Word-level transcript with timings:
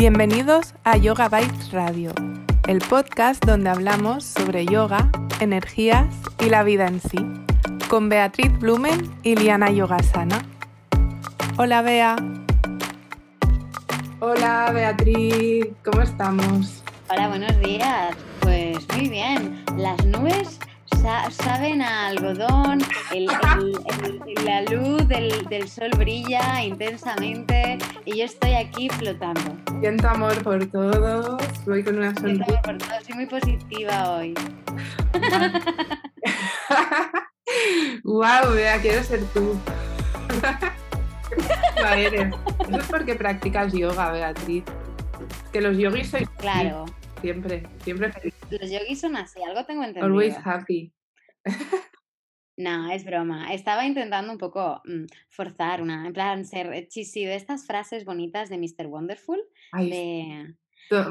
Bienvenidos 0.00 0.72
a 0.82 0.96
Yoga 0.96 1.28
Bites 1.28 1.72
Radio, 1.72 2.14
el 2.66 2.78
podcast 2.78 3.44
donde 3.44 3.68
hablamos 3.68 4.24
sobre 4.24 4.64
yoga, 4.64 5.10
energías 5.40 6.06
y 6.38 6.48
la 6.48 6.62
vida 6.62 6.86
en 6.86 7.02
sí, 7.02 7.18
con 7.90 8.08
Beatriz 8.08 8.50
Blumen 8.60 9.14
y 9.22 9.36
Liana 9.36 9.70
Yogasana. 9.70 10.40
Hola 11.58 11.82
Bea. 11.82 12.16
Hola 14.20 14.70
Beatriz, 14.72 15.66
¿cómo 15.84 16.00
estamos? 16.00 16.82
Hola, 17.10 17.28
buenos 17.28 17.60
días. 17.60 18.16
Pues 18.40 18.78
muy 18.96 19.10
bien. 19.10 19.62
Las 19.76 20.02
nubes 20.06 20.58
saben 21.30 21.82
a 21.82 22.08
algodón, 22.08 22.80
la 24.44 24.62
luz 24.62 25.06
del, 25.08 25.68
sol 25.68 25.90
brilla 25.96 26.62
intensamente 26.62 27.78
y 28.04 28.18
yo 28.18 28.24
estoy 28.24 28.54
aquí 28.54 28.88
flotando. 28.90 29.56
Siento 29.80 30.08
amor 30.08 30.42
por 30.42 30.64
todos, 30.66 31.40
voy 31.66 31.82
con 31.82 31.98
una 31.98 32.14
sonrisa. 32.14 32.44
Siento 32.44 32.52
amor 32.52 32.62
por 32.62 32.78
todos, 32.78 33.04
soy 33.04 33.14
muy 33.14 33.26
positiva 33.26 34.12
hoy. 34.12 34.34
wow, 38.04 38.52
vea, 38.54 38.80
quiero 38.80 39.02
ser 39.02 39.24
tú. 39.32 39.58
eres. 41.96 42.34
Eso 42.68 42.78
es 42.78 42.86
porque 42.86 43.14
practicas 43.14 43.72
yoga, 43.72 44.12
Beatriz. 44.12 44.64
Que 45.52 45.60
los 45.60 45.76
yogis 45.76 46.10
sois. 46.10 46.28
Claro. 46.38 46.86
Siempre, 47.20 47.66
siempre 47.84 48.12
feliz. 48.12 48.39
Los 48.50 48.70
yogis 48.70 49.00
son 49.00 49.16
así, 49.16 49.42
algo 49.42 49.64
tengo 49.64 49.82
entendido. 49.82 50.06
Always 50.06 50.36
happy. 50.44 50.92
No, 52.60 52.90
es 52.92 53.06
broma. 53.06 53.54
Estaba 53.54 53.86
intentando 53.86 54.30
un 54.30 54.36
poco 54.36 54.82
mm, 54.84 55.06
forzar 55.30 55.80
una, 55.80 56.06
en 56.06 56.12
plan, 56.12 56.44
ser 56.44 56.88
chisi 56.88 57.24
de 57.24 57.34
estas 57.34 57.66
frases 57.66 58.04
bonitas 58.04 58.50
de 58.50 58.58
Mr. 58.58 58.86
Wonderful. 58.86 59.40
de, 59.72 60.54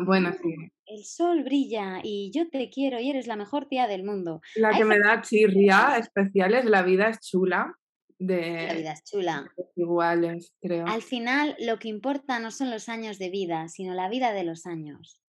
bueno, 0.05 0.31
sí. 0.33 0.53
El 0.85 1.03
sol 1.05 1.43
brilla 1.43 2.01
y 2.03 2.31
yo 2.31 2.49
te 2.49 2.69
quiero 2.69 2.99
y 2.99 3.09
eres 3.09 3.25
la 3.25 3.35
mejor 3.35 3.67
tía 3.67 3.87
del 3.87 4.03
mundo. 4.03 4.41
La 4.55 4.71
que 4.77 4.85
me 4.85 4.99
da 4.99 5.21
chirria 5.21 5.97
especial 5.97 6.53
es 6.53 6.65
La 6.65 6.83
vida 6.83 7.09
es 7.09 7.19
chula. 7.19 7.75
De 8.19 8.67
la 8.67 8.73
vida 8.73 8.91
es 8.93 9.03
chula. 9.03 9.49
Iguales, 9.75 10.53
creo. 10.61 10.85
Al 10.85 11.01
final, 11.01 11.55
lo 11.59 11.79
que 11.79 11.87
importa 11.87 12.39
no 12.39 12.51
son 12.51 12.69
los 12.69 12.89
años 12.89 13.17
de 13.17 13.29
vida, 13.29 13.69
sino 13.69 13.95
la 13.95 14.09
vida 14.09 14.33
de 14.33 14.43
los 14.43 14.67
años. 14.67 15.19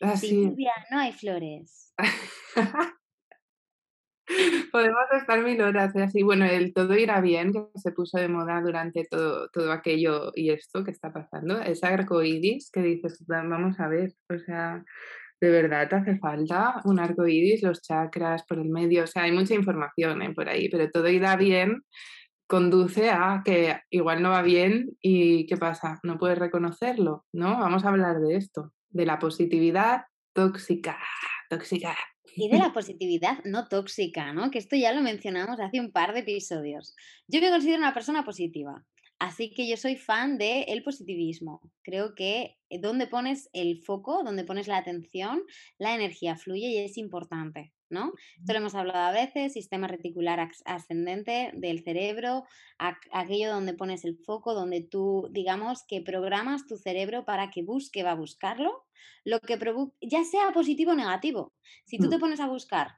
Ah, 0.00 0.16
Sin 0.16 0.50
lluvia 0.50 0.72
no 0.90 0.98
hay 0.98 1.12
flores. 1.12 1.94
Podemos 4.72 5.04
estar 5.18 5.42
mil 5.42 5.60
horas 5.60 5.94
y 5.94 6.00
así. 6.00 6.22
Bueno, 6.22 6.46
el 6.46 6.72
todo 6.72 6.96
irá 6.96 7.20
bien, 7.20 7.52
que 7.52 7.66
se 7.74 7.92
puso 7.92 8.18
de 8.18 8.28
moda 8.28 8.60
durante 8.62 9.04
todo, 9.04 9.48
todo 9.50 9.72
aquello 9.72 10.32
y 10.34 10.50
esto 10.50 10.84
que 10.84 10.92
está 10.92 11.12
pasando. 11.12 11.60
Ese 11.60 11.86
arcoiris 11.86 12.70
que 12.70 12.80
dices, 12.80 13.24
vamos 13.26 13.78
a 13.80 13.88
ver, 13.88 14.14
o 14.30 14.38
sea, 14.38 14.82
de 15.40 15.50
verdad 15.50 15.88
te 15.88 15.96
hace 15.96 16.18
falta 16.18 16.80
un 16.84 17.00
arcoiris, 17.00 17.62
los 17.62 17.82
chakras 17.82 18.44
por 18.46 18.58
el 18.58 18.70
medio, 18.70 19.04
o 19.04 19.06
sea, 19.06 19.24
hay 19.24 19.32
mucha 19.32 19.54
información 19.54 20.22
¿eh? 20.22 20.32
por 20.34 20.48
ahí, 20.48 20.68
pero 20.70 20.88
todo 20.90 21.08
irá 21.08 21.36
bien 21.36 21.82
conduce 22.46 23.10
a 23.10 23.42
que 23.44 23.80
igual 23.90 24.22
no 24.22 24.30
va 24.30 24.42
bien 24.42 24.90
y 25.00 25.46
¿qué 25.46 25.56
pasa? 25.56 26.00
No 26.02 26.18
puedes 26.18 26.38
reconocerlo, 26.38 27.24
¿no? 27.32 27.58
Vamos 27.60 27.84
a 27.84 27.90
hablar 27.90 28.20
de 28.20 28.36
esto 28.36 28.72
de 28.90 29.06
la 29.06 29.18
positividad 29.18 30.02
tóxica, 30.32 30.98
tóxica. 31.48 31.96
Y 32.36 32.48
de 32.48 32.58
la 32.58 32.72
positividad 32.72 33.42
no 33.44 33.68
tóxica, 33.68 34.32
¿no? 34.32 34.50
Que 34.50 34.58
esto 34.58 34.76
ya 34.76 34.92
lo 34.92 35.02
mencionamos 35.02 35.58
hace 35.58 35.80
un 35.80 35.90
par 35.90 36.14
de 36.14 36.20
episodios. 36.20 36.94
Yo 37.26 37.40
me 37.40 37.50
considero 37.50 37.78
una 37.78 37.94
persona 37.94 38.24
positiva, 38.24 38.84
así 39.18 39.52
que 39.52 39.68
yo 39.68 39.76
soy 39.76 39.96
fan 39.96 40.38
del 40.38 40.82
positivismo. 40.82 41.60
Creo 41.82 42.14
que 42.14 42.56
eh, 42.68 42.80
donde 42.80 43.06
pones 43.06 43.50
el 43.52 43.82
foco, 43.82 44.22
donde 44.22 44.44
pones 44.44 44.68
la 44.68 44.76
atención, 44.76 45.42
la 45.78 45.94
energía 45.94 46.36
fluye 46.36 46.68
y 46.68 46.78
es 46.78 46.96
importante. 46.98 47.72
¿No? 47.90 48.12
Esto 48.38 48.52
lo 48.52 48.58
hemos 48.60 48.74
hablado 48.74 48.98
a 48.98 49.12
veces, 49.12 49.52
sistema 49.52 49.88
reticular 49.88 50.48
ascendente 50.64 51.50
del 51.54 51.82
cerebro, 51.82 52.44
aquello 52.78 53.50
donde 53.50 53.74
pones 53.74 54.04
el 54.04 54.16
foco, 54.16 54.54
donde 54.54 54.80
tú, 54.80 55.28
digamos, 55.30 55.84
que 55.86 56.00
programas 56.00 56.66
tu 56.66 56.76
cerebro 56.76 57.24
para 57.24 57.50
que 57.50 57.62
busque, 57.62 58.02
va 58.02 58.12
a 58.12 58.16
buscarlo, 58.16 58.84
lo 59.24 59.40
que 59.40 59.58
ya 60.00 60.24
sea 60.24 60.52
positivo 60.52 60.92
o 60.92 60.96
negativo. 60.96 61.52
Si 61.84 61.98
tú 61.98 62.08
te 62.08 62.16
mm. 62.16 62.20
pones 62.20 62.40
a 62.40 62.48
buscar 62.48 62.92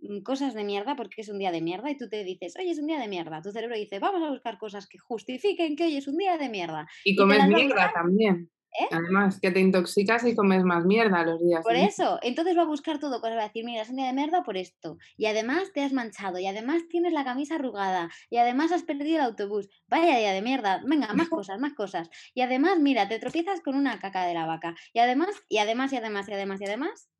mm, 0.00 0.20
cosas 0.20 0.54
de 0.54 0.64
mierda 0.64 0.96
porque 0.96 1.22
es 1.22 1.28
un 1.28 1.38
día 1.38 1.50
de 1.50 1.60
mierda 1.60 1.90
y 1.90 1.96
tú 1.96 2.08
te 2.08 2.24
dices, 2.24 2.54
oye, 2.58 2.70
es 2.70 2.78
un 2.78 2.86
día 2.86 3.00
de 3.00 3.08
mierda, 3.08 3.42
tu 3.42 3.50
cerebro 3.50 3.76
dice, 3.76 3.98
vamos 3.98 4.22
a 4.22 4.30
buscar 4.30 4.58
cosas 4.58 4.86
que 4.86 4.98
justifiquen 4.98 5.76
que 5.76 5.84
hoy 5.84 5.96
es 5.96 6.08
un 6.08 6.16
día 6.16 6.38
de 6.38 6.48
mierda. 6.48 6.86
Y, 7.04 7.16
comes 7.16 7.46
mierda 7.46 7.92
también. 7.92 8.50
¿Eh? 8.78 8.86
Además, 8.90 9.40
que 9.40 9.50
te 9.50 9.60
intoxicas 9.60 10.24
y 10.24 10.34
comes 10.34 10.62
más 10.62 10.84
mierda 10.84 11.24
los 11.24 11.40
días. 11.40 11.64
Por 11.64 11.74
eso, 11.74 12.18
entonces 12.22 12.56
va 12.56 12.62
a 12.62 12.66
buscar 12.66 12.98
todo, 12.98 13.20
va 13.20 13.28
a 13.28 13.46
decir, 13.48 13.64
mira, 13.64 13.82
es 13.82 13.90
un 13.90 13.96
día 13.96 14.06
de 14.06 14.12
mierda 14.12 14.42
por 14.42 14.56
esto. 14.56 14.98
Y 15.16 15.26
además 15.26 15.72
te 15.72 15.82
has 15.82 15.92
manchado, 15.92 16.38
y 16.38 16.46
además 16.46 16.82
tienes 16.88 17.12
la 17.12 17.24
camisa 17.24 17.56
arrugada, 17.56 18.10
y 18.30 18.36
además 18.36 18.70
has 18.72 18.82
perdido 18.82 19.18
el 19.18 19.24
autobús. 19.24 19.68
Vaya 19.88 20.18
día 20.18 20.32
de 20.32 20.42
mierda, 20.42 20.82
venga, 20.86 21.12
más 21.14 21.28
cosas, 21.30 21.58
más 21.58 21.74
cosas. 21.74 22.10
Y 22.34 22.42
además, 22.42 22.78
mira, 22.78 23.08
te 23.08 23.18
tropiezas 23.18 23.60
con 23.62 23.74
una 23.74 23.98
caca 23.98 24.26
de 24.26 24.34
la 24.34 24.46
vaca. 24.46 24.74
Y 24.92 24.98
además, 24.98 25.30
y 25.48 25.58
además, 25.58 25.92
y 25.92 25.96
además, 25.96 26.28
y 26.28 26.32
además, 26.34 26.60
y 26.60 26.64
además, 26.64 27.10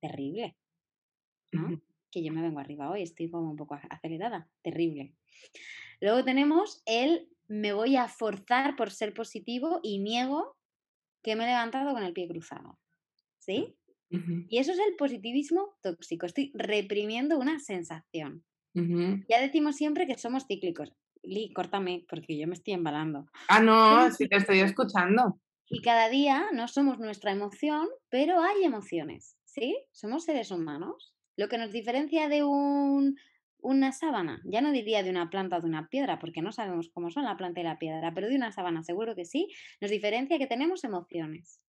terrible. 0.00 0.56
¿No? 1.52 1.80
Que 2.10 2.22
yo 2.22 2.32
me 2.32 2.42
vengo 2.42 2.60
arriba 2.60 2.90
hoy, 2.90 3.02
estoy 3.02 3.30
como 3.30 3.50
un 3.50 3.56
poco 3.56 3.78
acelerada, 3.88 4.48
terrible. 4.62 5.14
Luego 6.00 6.24
tenemos 6.24 6.82
el 6.84 7.28
me 7.52 7.74
voy 7.74 7.96
a 7.96 8.08
forzar 8.08 8.76
por 8.76 8.90
ser 8.90 9.12
positivo 9.12 9.80
y 9.82 9.98
niego 9.98 10.56
que 11.22 11.36
me 11.36 11.44
he 11.44 11.48
levantado 11.48 11.92
con 11.92 12.02
el 12.02 12.14
pie 12.14 12.26
cruzado. 12.26 12.78
¿Sí? 13.38 13.76
Y 14.48 14.58
eso 14.58 14.72
es 14.72 14.78
el 14.78 14.96
positivismo 14.96 15.74
tóxico. 15.82 16.26
Estoy 16.26 16.50
reprimiendo 16.54 17.38
una 17.38 17.58
sensación. 17.58 18.44
Ya 18.74 19.40
decimos 19.40 19.76
siempre 19.76 20.06
que 20.06 20.16
somos 20.16 20.46
cíclicos. 20.46 20.92
Li, 21.22 21.52
córtame, 21.52 22.04
porque 22.08 22.38
yo 22.38 22.46
me 22.46 22.54
estoy 22.54 22.74
embalando. 22.74 23.26
Ah, 23.48 23.60
no, 23.60 24.10
sí 24.10 24.28
te 24.28 24.36
estoy 24.36 24.60
escuchando. 24.60 25.38
Y 25.68 25.82
cada 25.82 26.08
día 26.08 26.46
no 26.52 26.68
somos 26.68 26.98
nuestra 26.98 27.32
emoción, 27.32 27.88
pero 28.08 28.40
hay 28.40 28.64
emociones, 28.64 29.36
¿sí? 29.44 29.78
Somos 29.92 30.24
seres 30.24 30.50
humanos. 30.50 31.14
Lo 31.36 31.48
que 31.48 31.58
nos 31.58 31.72
diferencia 31.72 32.28
de 32.28 32.44
un 32.44 33.16
una 33.62 33.92
sábana, 33.92 34.42
ya 34.44 34.60
no 34.60 34.72
diría 34.72 35.02
de 35.02 35.10
una 35.10 35.30
planta 35.30 35.56
o 35.56 35.60
de 35.60 35.68
una 35.68 35.88
piedra, 35.88 36.18
porque 36.18 36.42
no 36.42 36.52
sabemos 36.52 36.90
cómo 36.92 37.10
son 37.10 37.24
la 37.24 37.36
planta 37.36 37.60
y 37.60 37.64
la 37.64 37.78
piedra, 37.78 38.12
pero 38.12 38.28
de 38.28 38.36
una 38.36 38.52
sábana 38.52 38.82
seguro 38.82 39.14
que 39.14 39.24
sí, 39.24 39.48
nos 39.80 39.90
diferencia 39.90 40.38
que 40.38 40.48
tenemos 40.48 40.84
emociones, 40.84 41.60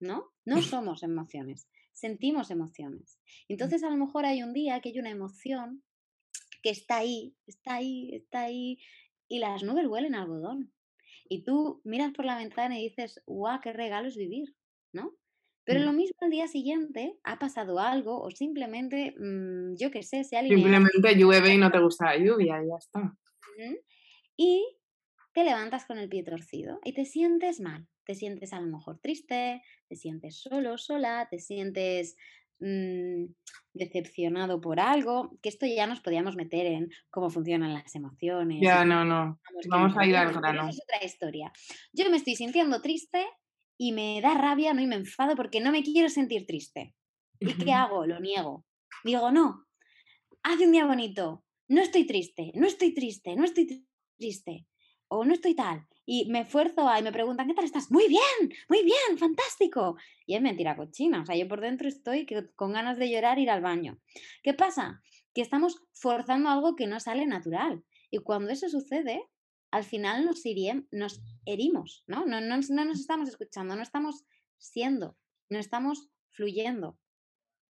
¿no? 0.00 0.32
No 0.44 0.56
somos 0.62 1.02
emociones, 1.02 1.68
sentimos 1.92 2.50
emociones. 2.50 3.18
Mm. 3.48 3.52
Entonces 3.52 3.84
a 3.84 3.90
lo 3.90 3.96
mejor 3.96 4.24
hay 4.24 4.42
un 4.42 4.52
día 4.52 4.80
que 4.80 4.88
hay 4.88 4.98
una 4.98 5.10
emoción 5.10 5.84
que 6.62 6.70
está 6.70 6.96
ahí, 6.98 7.36
está 7.46 7.74
ahí, 7.74 8.14
está 8.14 8.42
ahí, 8.42 8.78
y 9.28 9.38
las 9.38 9.62
nubes 9.62 9.86
huelen 9.86 10.14
a 10.14 10.22
algodón. 10.22 10.72
Y 11.28 11.44
tú 11.44 11.80
miras 11.84 12.12
por 12.12 12.24
la 12.24 12.38
ventana 12.38 12.78
y 12.78 12.88
dices, 12.88 13.22
guau, 13.26 13.60
qué 13.60 13.72
regalo 13.72 14.08
es 14.08 14.16
vivir, 14.16 14.54
¿no? 14.92 15.14
Pero 15.64 15.80
mm. 15.80 15.84
lo 15.84 15.92
mismo 15.92 16.16
al 16.20 16.30
día 16.30 16.48
siguiente 16.48 17.18
ha 17.24 17.38
pasado 17.38 17.78
algo 17.78 18.20
o 18.20 18.30
simplemente, 18.30 19.14
mm, 19.18 19.76
yo 19.76 19.90
qué 19.90 20.02
sé, 20.02 20.24
se 20.24 20.36
ha 20.36 20.42
Simplemente 20.42 21.14
llueve 21.14 21.54
y 21.54 21.58
no 21.58 21.70
te 21.70 21.80
gusta 21.80 22.06
la 22.06 22.18
lluvia 22.18 22.62
y 22.62 22.68
ya 22.68 22.76
está. 22.78 23.16
Y 24.36 24.78
te 25.32 25.44
levantas 25.44 25.84
con 25.84 25.98
el 25.98 26.08
pie 26.08 26.24
torcido 26.24 26.80
y 26.84 26.94
te 26.94 27.04
sientes 27.04 27.60
mal. 27.60 27.86
Te 28.04 28.14
sientes 28.14 28.52
a 28.52 28.60
lo 28.60 28.66
mejor 28.66 28.98
triste, 28.98 29.62
te 29.88 29.96
sientes 29.96 30.40
solo, 30.40 30.76
sola, 30.76 31.28
te 31.30 31.38
sientes 31.38 32.16
mm, 32.58 33.26
decepcionado 33.72 34.60
por 34.60 34.80
algo, 34.80 35.38
que 35.40 35.48
esto 35.48 35.66
ya 35.66 35.86
nos 35.86 36.00
podíamos 36.00 36.34
meter 36.34 36.66
en 36.66 36.90
cómo 37.10 37.30
funcionan 37.30 37.72
las 37.72 37.94
emociones. 37.94 38.58
Ya, 38.60 38.84
no, 38.84 39.04
no. 39.04 39.40
Vamos 39.68 39.96
a 39.96 40.04
ir 40.04 40.16
al 40.16 40.32
grano. 40.32 40.68
es 40.68 40.80
otra 40.82 41.04
historia. 41.04 41.52
Yo 41.92 42.10
me 42.10 42.16
estoy 42.16 42.34
sintiendo 42.34 42.82
triste 42.82 43.24
y 43.82 43.90
me 43.90 44.20
da 44.20 44.34
rabia, 44.34 44.72
¿no? 44.74 44.80
Y 44.80 44.86
me 44.86 44.94
enfado 44.94 45.34
porque 45.34 45.60
no 45.60 45.72
me 45.72 45.82
quiero 45.82 46.08
sentir 46.08 46.46
triste. 46.46 46.94
¿Y 47.40 47.52
qué 47.54 47.72
hago? 47.72 48.06
Lo 48.06 48.20
niego. 48.20 48.64
Digo, 49.02 49.32
no, 49.32 49.66
hace 50.44 50.66
un 50.66 50.72
día 50.72 50.86
bonito, 50.86 51.44
no 51.66 51.80
estoy 51.80 52.06
triste, 52.06 52.52
no 52.54 52.68
estoy 52.68 52.94
triste, 52.94 53.34
no 53.34 53.42
estoy 53.42 53.84
triste, 54.16 54.68
o 55.08 55.24
no 55.24 55.34
estoy 55.34 55.56
tal. 55.56 55.84
Y 56.06 56.30
me 56.30 56.42
esfuerzo 56.42 56.88
a, 56.88 57.00
y 57.00 57.02
me 57.02 57.10
preguntan, 57.10 57.48
¿qué 57.48 57.54
tal 57.54 57.64
estás? 57.64 57.90
Muy 57.90 58.06
bien, 58.06 58.56
muy 58.68 58.84
bien, 58.84 59.18
fantástico. 59.18 59.96
Y 60.26 60.36
es 60.36 60.42
mentira 60.42 60.76
cochina, 60.76 61.22
o 61.22 61.26
sea, 61.26 61.34
yo 61.34 61.48
por 61.48 61.60
dentro 61.60 61.88
estoy 61.88 62.24
con 62.54 62.72
ganas 62.72 62.98
de 63.00 63.10
llorar, 63.10 63.40
ir 63.40 63.50
al 63.50 63.62
baño. 63.62 63.98
¿Qué 64.44 64.54
pasa? 64.54 65.02
Que 65.34 65.42
estamos 65.42 65.82
forzando 65.92 66.50
algo 66.50 66.76
que 66.76 66.86
no 66.86 67.00
sale 67.00 67.26
natural. 67.26 67.82
Y 68.12 68.18
cuando 68.18 68.52
eso 68.52 68.68
sucede, 68.68 69.24
al 69.72 69.84
final 69.84 70.24
nos, 70.24 70.42
nos 70.92 71.20
herimos, 71.46 72.04
¿no? 72.06 72.26
No, 72.26 72.40
¿no? 72.40 72.60
no 72.68 72.84
nos 72.84 73.00
estamos 73.00 73.28
escuchando, 73.28 73.74
no 73.74 73.82
estamos 73.82 74.24
siendo, 74.58 75.16
no 75.48 75.58
estamos 75.58 76.08
fluyendo. 76.30 76.98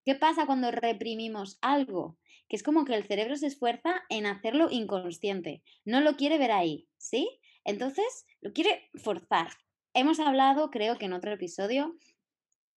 ¿Qué 0.03 0.15
pasa 0.15 0.47
cuando 0.47 0.71
reprimimos 0.71 1.59
algo? 1.61 2.17
Que 2.49 2.55
es 2.55 2.63
como 2.63 2.85
que 2.85 2.95
el 2.95 3.05
cerebro 3.05 3.37
se 3.37 3.47
esfuerza 3.47 4.01
en 4.09 4.25
hacerlo 4.25 4.69
inconsciente, 4.71 5.63
no 5.85 6.01
lo 6.01 6.17
quiere 6.17 6.37
ver 6.39 6.51
ahí, 6.51 6.87
¿sí? 6.97 7.29
Entonces 7.63 8.25
lo 8.41 8.51
quiere 8.51 8.89
forzar. 8.95 9.51
hemos 9.93 10.19
hablado, 10.19 10.71
creo 10.71 10.97
que 10.97 11.05
en 11.05 11.13
otro 11.13 11.31
episodio, 11.31 11.95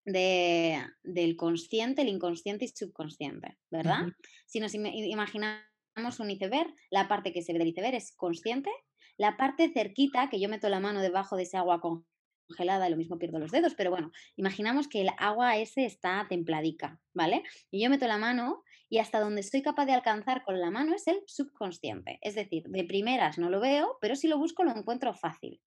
de, 0.04 0.84
del 1.02 1.36
consciente, 1.36 2.02
el 2.02 2.08
inconsciente 2.08 2.66
y 2.66 2.68
subconsciente, 2.68 3.56
¿verdad? 3.70 4.08
Si 4.44 4.60
nos 4.60 4.74
imaginamos 4.74 6.20
un 6.20 6.30
iceberg, 6.30 6.74
la 6.90 7.08
parte 7.08 7.32
que 7.32 7.42
se 7.42 7.54
ve 7.54 7.58
del 7.58 7.68
iceberg 7.68 7.94
es 7.94 8.12
consciente, 8.14 8.70
la 9.16 9.36
parte 9.36 9.70
cerquita, 9.72 10.28
que 10.28 10.40
yo 10.40 10.48
meto 10.48 10.68
la 10.68 10.80
mano 10.80 11.00
debajo 11.00 11.36
de 11.36 11.44
ese 11.44 11.56
agua 11.56 11.80
congelada 11.80 12.86
y 12.86 12.90
lo 12.90 12.96
mismo 12.96 13.18
pierdo 13.18 13.38
los 13.38 13.50
dedos, 13.50 13.74
pero 13.74 13.90
bueno, 13.90 14.10
imaginamos 14.36 14.88
que 14.88 15.02
el 15.02 15.10
agua 15.18 15.56
ese 15.56 15.84
está 15.84 16.26
templadica, 16.28 17.00
¿vale? 17.12 17.42
Y 17.70 17.82
yo 17.82 17.90
meto 17.90 18.06
la 18.06 18.18
mano 18.18 18.62
y 18.88 18.98
hasta 18.98 19.20
donde 19.20 19.40
estoy 19.40 19.62
capaz 19.62 19.86
de 19.86 19.92
alcanzar 19.92 20.44
con 20.44 20.60
la 20.60 20.70
mano 20.70 20.94
es 20.94 21.06
el 21.08 21.22
subconsciente. 21.26 22.18
Es 22.22 22.34
decir, 22.34 22.64
de 22.68 22.84
primeras 22.84 23.38
no 23.38 23.50
lo 23.50 23.60
veo, 23.60 23.98
pero 24.00 24.14
si 24.14 24.28
lo 24.28 24.38
busco 24.38 24.64
lo 24.64 24.76
encuentro 24.76 25.14
fácil. 25.14 25.60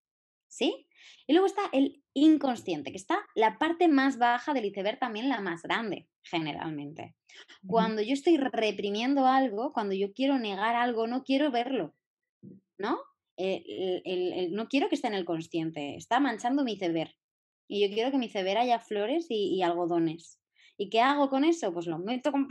¿Sí? 0.50 0.88
Y 1.28 1.34
luego 1.34 1.46
está 1.46 1.64
el 1.74 2.02
inconsciente, 2.14 2.92
que 2.92 2.98
está 2.98 3.20
la 3.36 3.58
parte 3.58 3.90
más 3.90 4.18
baja 4.18 4.54
del 4.54 4.66
iceberg, 4.66 4.98
también 4.98 5.28
la 5.28 5.42
más 5.42 5.62
grande, 5.62 6.08
generalmente. 6.24 7.16
Cuando 7.66 8.02
yo 8.02 8.14
estoy 8.14 8.38
reprimiendo 8.38 9.28
algo, 9.28 9.74
cuando 9.74 9.94
yo 9.94 10.14
quiero 10.14 10.40
negar 10.40 10.76
algo, 10.76 11.06
no 11.06 11.24
quiero 11.24 11.52
verlo, 11.52 11.94
¿no? 12.78 12.98
No 13.38 14.68
quiero 14.68 14.90
que 14.90 14.96
esté 14.96 15.08
en 15.08 15.14
el 15.14 15.26
consciente, 15.26 15.96
está 15.96 16.20
manchando 16.20 16.64
mi 16.64 16.74
iceberg. 16.74 17.14
Y 17.70 17.86
yo 17.86 17.94
quiero 17.94 18.12
que 18.12 18.18
mi 18.18 18.28
iceberg 18.28 18.60
haya 18.60 18.80
flores 18.80 19.28
y, 19.30 19.62
algodones. 19.62 20.40
¿Y 20.78 20.90
qué 20.90 21.02
hago 21.02 21.30
con 21.30 21.44
eso? 21.44 21.74
Pues 21.74 21.88
lo 21.88 22.00
meto 22.00 22.32
con 22.32 22.48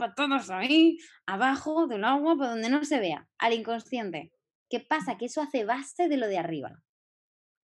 ahí, 0.51 0.97
abajo 1.25 1.87
del 1.87 2.03
agua, 2.03 2.35
por 2.35 2.47
donde 2.47 2.69
no 2.69 2.83
se 2.83 2.99
vea, 2.99 3.27
al 3.39 3.53
inconsciente. 3.53 4.31
¿Qué 4.69 4.81
pasa? 4.81 5.17
Que 5.17 5.25
eso 5.25 5.41
hace 5.41 5.63
base 5.63 6.09
de 6.09 6.17
lo 6.17 6.27
de 6.27 6.37
arriba. 6.37 6.83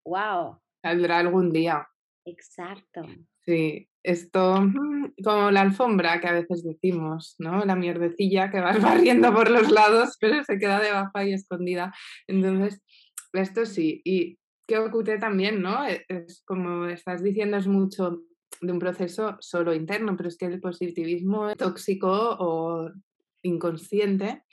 ¡Wow! 0.06 0.62
Saldrá 0.82 1.20
algún 1.20 1.52
día. 1.52 1.88
Exacto. 2.26 3.06
Sí, 3.46 3.90
esto 4.04 4.62
mm, 4.62 5.16
como 5.24 5.52
la 5.52 5.62
alfombra 5.62 6.20
que 6.22 6.28
a 6.28 6.34
veces 6.34 6.64
decimos, 6.64 7.36
¿no? 7.40 7.66
La 7.66 7.76
mierdecilla 7.76 8.50
que 8.50 8.62
vas 8.62 8.82
barriendo 8.82 9.34
por 9.34 9.50
los 9.50 9.70
lados, 9.70 10.18
pero 10.20 10.44
se 10.44 10.58
queda 10.58 10.80
debajo 10.80 11.12
ahí 11.16 11.34
escondida. 11.34 11.94
Entonces, 12.28 12.82
esto 13.34 13.66
sí. 13.66 14.02
Y 14.04 14.38
qué 14.68 14.78
ocurre 14.78 15.18
también, 15.20 15.62
¿no? 15.62 15.86
E, 15.86 16.06
es, 16.08 16.44
como 16.46 16.86
estás 16.86 17.22
diciendo, 17.22 17.58
es 17.58 17.68
mucho 17.68 18.22
de 18.62 18.72
un 18.72 18.80
proceso 18.80 19.38
solo 19.40 19.74
interno, 19.74 20.16
pero 20.16 20.30
es 20.30 20.38
que 20.38 20.46
el 20.46 20.62
positivismo 20.62 21.56
tóxico 21.56 22.10
o 22.40 22.92
inconsciente 23.42 24.44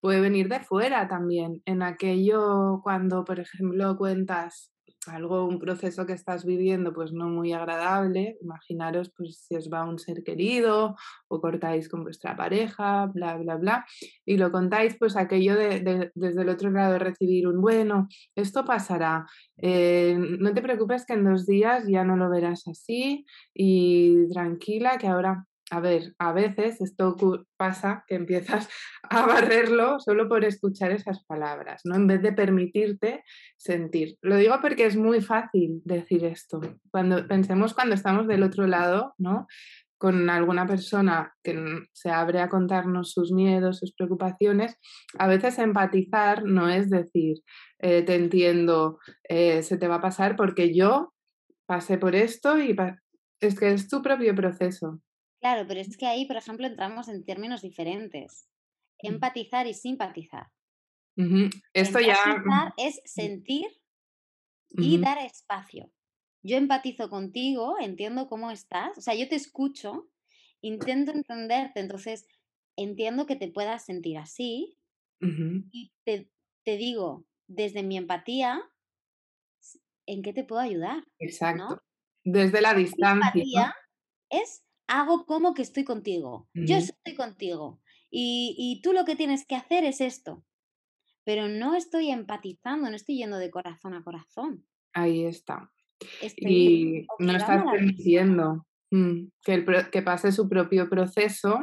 puede 0.00 0.20
venir 0.20 0.48
de 0.48 0.60
fuera 0.60 1.08
también. 1.08 1.62
En 1.64 1.82
aquello 1.82 2.80
cuando, 2.82 3.24
por 3.24 3.40
ejemplo, 3.40 3.96
cuentas 3.96 4.73
algo, 5.08 5.44
un 5.44 5.58
proceso 5.58 6.06
que 6.06 6.12
estás 6.12 6.44
viviendo 6.44 6.92
pues 6.92 7.12
no 7.12 7.28
muy 7.28 7.52
agradable, 7.52 8.36
imaginaros 8.40 9.12
pues 9.16 9.44
si 9.46 9.56
os 9.56 9.68
va 9.70 9.84
un 9.84 9.98
ser 9.98 10.22
querido 10.22 10.96
o 11.28 11.40
cortáis 11.40 11.88
con 11.88 12.04
vuestra 12.04 12.36
pareja, 12.36 13.06
bla, 13.06 13.36
bla, 13.36 13.56
bla, 13.56 13.86
y 14.24 14.36
lo 14.36 14.50
contáis 14.50 14.96
pues 14.98 15.16
aquello 15.16 15.56
de, 15.56 16.10
desde 16.14 16.42
el 16.42 16.48
otro 16.48 16.70
lado 16.70 16.94
de 16.94 16.98
recibir 16.98 17.48
un 17.48 17.60
bueno, 17.60 18.08
esto 18.34 18.64
pasará, 18.64 19.26
eh, 19.58 20.16
no 20.18 20.52
te 20.52 20.62
preocupes 20.62 21.04
que 21.06 21.14
en 21.14 21.24
dos 21.24 21.46
días 21.46 21.84
ya 21.88 22.04
no 22.04 22.16
lo 22.16 22.30
verás 22.30 22.66
así 22.68 23.24
y 23.54 24.28
tranquila 24.28 24.98
que 24.98 25.08
ahora 25.08 25.46
a 25.74 25.80
ver, 25.80 26.14
a 26.20 26.32
veces 26.32 26.80
esto 26.80 27.16
pasa 27.56 28.04
que 28.06 28.14
empiezas 28.14 28.68
a 29.10 29.26
barrerlo 29.26 29.98
solo 29.98 30.28
por 30.28 30.44
escuchar 30.44 30.92
esas 30.92 31.24
palabras, 31.24 31.80
¿no? 31.84 31.96
En 31.96 32.06
vez 32.06 32.22
de 32.22 32.32
permitirte 32.32 33.24
sentir. 33.56 34.16
Lo 34.22 34.36
digo 34.36 34.54
porque 34.62 34.86
es 34.86 34.96
muy 34.96 35.20
fácil 35.20 35.82
decir 35.84 36.24
esto. 36.24 36.60
Cuando 36.92 37.26
pensemos 37.26 37.74
cuando 37.74 37.96
estamos 37.96 38.28
del 38.28 38.44
otro 38.44 38.68
lado, 38.68 39.14
¿no? 39.18 39.48
Con 39.98 40.30
alguna 40.30 40.64
persona 40.64 41.34
que 41.42 41.82
se 41.92 42.10
abre 42.10 42.40
a 42.40 42.48
contarnos 42.48 43.10
sus 43.10 43.32
miedos, 43.32 43.80
sus 43.80 43.92
preocupaciones, 43.94 44.78
a 45.18 45.26
veces 45.26 45.58
empatizar 45.58 46.44
no 46.44 46.68
es 46.68 46.88
decir, 46.88 47.38
eh, 47.80 48.02
te 48.02 48.14
entiendo, 48.14 49.00
eh, 49.28 49.64
se 49.64 49.76
te 49.76 49.88
va 49.88 49.96
a 49.96 50.00
pasar 50.00 50.36
porque 50.36 50.72
yo 50.72 51.12
pasé 51.66 51.98
por 51.98 52.14
esto 52.14 52.60
y 52.60 52.76
es 53.40 53.58
que 53.58 53.72
es 53.72 53.88
tu 53.88 54.02
propio 54.02 54.36
proceso. 54.36 55.00
Claro, 55.44 55.66
pero 55.68 55.78
es 55.78 55.98
que 55.98 56.06
ahí, 56.06 56.24
por 56.24 56.38
ejemplo, 56.38 56.66
entramos 56.66 57.06
en 57.08 57.22
términos 57.22 57.60
diferentes. 57.60 58.48
Empatizar 58.98 59.66
y 59.66 59.74
simpatizar. 59.74 60.46
Esto 61.74 62.00
ya. 62.00 62.16
es 62.78 63.02
sentir 63.04 63.66
y 64.70 64.96
dar 64.96 65.18
espacio. 65.18 65.92
Yo 66.42 66.56
empatizo 66.56 67.10
contigo, 67.10 67.76
entiendo 67.78 68.26
cómo 68.26 68.50
estás, 68.50 68.96
o 68.96 69.02
sea, 69.02 69.14
yo 69.14 69.28
te 69.28 69.36
escucho, 69.36 70.08
intento 70.62 71.12
entenderte, 71.12 71.80
entonces 71.80 72.26
entiendo 72.74 73.26
que 73.26 73.36
te 73.36 73.48
puedas 73.48 73.84
sentir 73.84 74.16
así 74.16 74.78
y 75.20 75.92
te, 76.04 76.26
digo, 76.64 77.26
desde 77.48 77.82
mi 77.82 77.98
empatía, 77.98 78.62
¿en 80.06 80.22
qué 80.22 80.32
te 80.32 80.44
puedo 80.44 80.62
ayudar? 80.62 81.04
Exacto. 81.18 81.82
Desde 82.24 82.62
la 82.62 82.72
distancia. 82.72 83.28
Empatía 83.28 83.74
es 84.30 84.64
hago 84.86 85.26
como 85.26 85.54
que 85.54 85.62
estoy 85.62 85.84
contigo. 85.84 86.48
Yo 86.54 86.76
estoy 86.76 87.14
contigo. 87.14 87.80
Y, 88.10 88.80
tú 88.82 88.92
lo 88.92 89.04
que 89.04 89.16
tienes 89.16 89.46
que 89.46 89.56
hacer 89.56 89.84
es 89.84 90.00
esto. 90.00 90.44
Pero 91.24 91.48
no 91.48 91.74
estoy 91.74 92.10
empatizando, 92.10 92.88
no 92.88 92.96
estoy 92.96 93.16
yendo 93.16 93.38
de 93.38 93.50
corazón 93.50 93.94
a 93.94 94.04
corazón. 94.04 94.66
Ahí 94.92 95.24
está. 95.24 95.70
y 96.36 97.06
no 97.18 97.36
estás 97.36 97.64
permitiendo 97.64 98.66
mm, 98.90 99.28
que, 99.42 99.64
que 99.90 100.02
pase 100.02 100.32
su 100.32 100.48
propio 100.48 100.88
proceso 100.88 101.58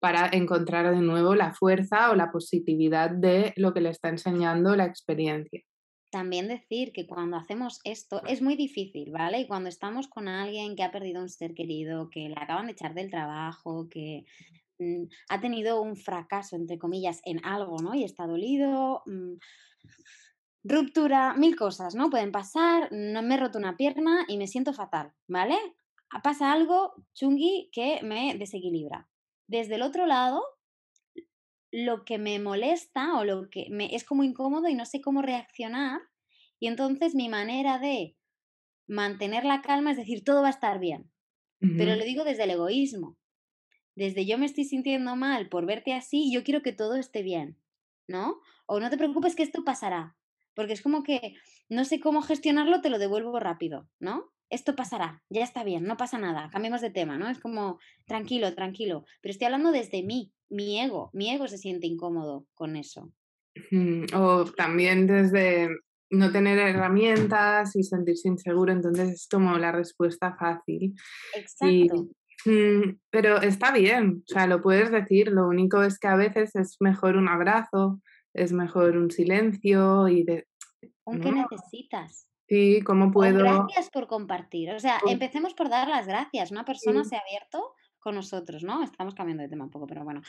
para 0.00 0.28
encontrar 0.32 0.90
de 0.94 1.00
nuevo 1.00 1.34
la 1.34 1.52
fuerza 1.54 2.10
o 2.10 2.14
la 2.14 2.30
positividad 2.32 3.10
de 3.10 3.52
lo 3.56 3.72
que 3.72 3.80
le 3.80 3.90
está 3.90 4.08
enseñando 4.08 4.74
la 4.74 4.86
experiencia 4.86 5.62
también 6.14 6.46
decir 6.46 6.92
que 6.92 7.08
cuando 7.08 7.36
hacemos 7.36 7.80
esto 7.82 8.22
es 8.24 8.40
muy 8.40 8.54
difícil, 8.54 9.10
¿vale? 9.10 9.40
Y 9.40 9.48
cuando 9.48 9.68
estamos 9.68 10.06
con 10.06 10.28
alguien 10.28 10.76
que 10.76 10.84
ha 10.84 10.92
perdido 10.92 11.20
un 11.20 11.28
ser 11.28 11.54
querido, 11.54 12.08
que 12.08 12.28
le 12.28 12.36
acaban 12.36 12.66
de 12.66 12.72
echar 12.72 12.94
del 12.94 13.10
trabajo, 13.10 13.88
que 13.90 14.24
mm, 14.78 15.06
ha 15.28 15.40
tenido 15.40 15.82
un 15.82 15.96
fracaso, 15.96 16.54
entre 16.54 16.78
comillas, 16.78 17.20
en 17.24 17.44
algo, 17.44 17.78
¿no? 17.82 17.96
Y 17.96 18.04
está 18.04 18.28
dolido, 18.28 19.02
mm, 19.06 19.32
ruptura, 20.62 21.34
mil 21.34 21.56
cosas, 21.56 21.96
¿no? 21.96 22.10
Pueden 22.10 22.30
pasar, 22.30 22.90
no 22.92 23.20
me 23.22 23.34
he 23.34 23.38
roto 23.38 23.58
una 23.58 23.76
pierna 23.76 24.24
y 24.28 24.38
me 24.38 24.46
siento 24.46 24.72
fatal, 24.72 25.12
¿vale? 25.26 25.58
Pasa 26.22 26.52
algo 26.52 26.94
chungui 27.14 27.70
que 27.72 27.98
me 28.04 28.36
desequilibra. 28.38 29.08
Desde 29.48 29.74
el 29.74 29.82
otro 29.82 30.06
lado, 30.06 30.44
lo 31.76 32.04
que 32.04 32.18
me 32.18 32.38
molesta 32.38 33.18
o 33.18 33.24
lo 33.24 33.50
que 33.50 33.66
me 33.68 33.96
es 33.96 34.04
como 34.04 34.22
incómodo 34.22 34.68
y 34.68 34.76
no 34.76 34.86
sé 34.86 35.00
cómo 35.00 35.22
reaccionar. 35.22 36.00
Y 36.60 36.68
entonces 36.68 37.16
mi 37.16 37.28
manera 37.28 37.80
de 37.80 38.16
mantener 38.86 39.44
la 39.44 39.60
calma 39.60 39.90
es 39.90 39.96
decir, 39.96 40.22
todo 40.22 40.42
va 40.42 40.46
a 40.46 40.50
estar 40.50 40.78
bien. 40.78 41.10
Pero 41.58 41.96
lo 41.96 42.04
digo 42.04 42.22
desde 42.22 42.44
el 42.44 42.50
egoísmo. 42.50 43.16
Desde 43.96 44.24
yo 44.24 44.38
me 44.38 44.46
estoy 44.46 44.64
sintiendo 44.64 45.16
mal 45.16 45.48
por 45.48 45.66
verte 45.66 45.94
así 45.94 46.28
y 46.28 46.32
yo 46.32 46.44
quiero 46.44 46.62
que 46.62 46.72
todo 46.72 46.94
esté 46.94 47.22
bien, 47.22 47.58
¿no? 48.06 48.40
O 48.66 48.78
no 48.78 48.88
te 48.88 48.98
preocupes 48.98 49.34
que 49.34 49.42
esto 49.42 49.64
pasará. 49.64 50.16
Porque 50.54 50.74
es 50.74 50.82
como 50.82 51.02
que 51.02 51.34
no 51.68 51.84
sé 51.84 51.98
cómo 51.98 52.22
gestionarlo, 52.22 52.82
te 52.82 52.90
lo 52.90 53.00
devuelvo 53.00 53.40
rápido, 53.40 53.88
¿no? 53.98 54.30
Esto 54.50 54.76
pasará, 54.76 55.24
ya 55.28 55.42
está 55.42 55.64
bien, 55.64 55.84
no 55.84 55.96
pasa 55.96 56.18
nada, 56.18 56.50
cambiemos 56.50 56.80
de 56.82 56.90
tema, 56.90 57.18
¿no? 57.18 57.28
Es 57.28 57.40
como 57.40 57.80
tranquilo, 58.06 58.54
tranquilo. 58.54 59.06
Pero 59.22 59.32
estoy 59.32 59.46
hablando 59.46 59.72
desde 59.72 60.02
mí, 60.02 60.32
mi 60.54 60.80
ego, 60.80 61.10
mi 61.12 61.30
ego 61.30 61.48
se 61.48 61.58
siente 61.58 61.86
incómodo 61.86 62.46
con 62.54 62.76
eso. 62.76 63.12
O 64.14 64.44
también 64.44 65.06
desde 65.06 65.68
no 66.10 66.30
tener 66.30 66.58
herramientas 66.58 67.74
y 67.76 67.82
sentirse 67.82 68.28
inseguro, 68.28 68.72
entonces 68.72 69.10
es 69.10 69.28
como 69.28 69.58
la 69.58 69.72
respuesta 69.72 70.36
fácil. 70.38 70.94
Exacto. 71.34 72.08
Pero 73.10 73.40
está 73.40 73.72
bien, 73.72 74.22
o 74.28 74.32
sea, 74.32 74.46
lo 74.46 74.60
puedes 74.60 74.90
decir, 74.90 75.28
lo 75.28 75.48
único 75.48 75.82
es 75.82 75.98
que 75.98 76.08
a 76.08 76.16
veces 76.16 76.54
es 76.54 76.76
mejor 76.78 77.16
un 77.16 77.28
abrazo, 77.28 78.00
es 78.34 78.52
mejor 78.52 78.96
un 78.96 79.10
silencio 79.10 80.08
y 80.08 80.24
de... 80.24 80.46
¿Un 81.04 81.20
qué 81.20 81.32
necesitas? 81.32 82.28
Sí, 82.46 82.82
¿cómo 82.82 83.10
puedo? 83.10 83.38
gracias 83.38 83.88
por 83.90 84.06
compartir. 84.06 84.70
O 84.72 84.78
sea, 84.78 85.00
empecemos 85.08 85.54
por 85.54 85.70
dar 85.70 85.88
las 85.88 86.06
gracias. 86.06 86.50
Una 86.50 86.64
persona 86.64 87.02
se 87.04 87.16
ha 87.16 87.20
abierto 87.20 87.72
con 88.04 88.14
nosotros, 88.14 88.62
¿no? 88.62 88.84
Estamos 88.84 89.14
cambiando 89.14 89.42
de 89.42 89.48
tema 89.48 89.64
un 89.64 89.70
poco, 89.70 89.86
pero 89.86 90.04
bueno. 90.04 90.20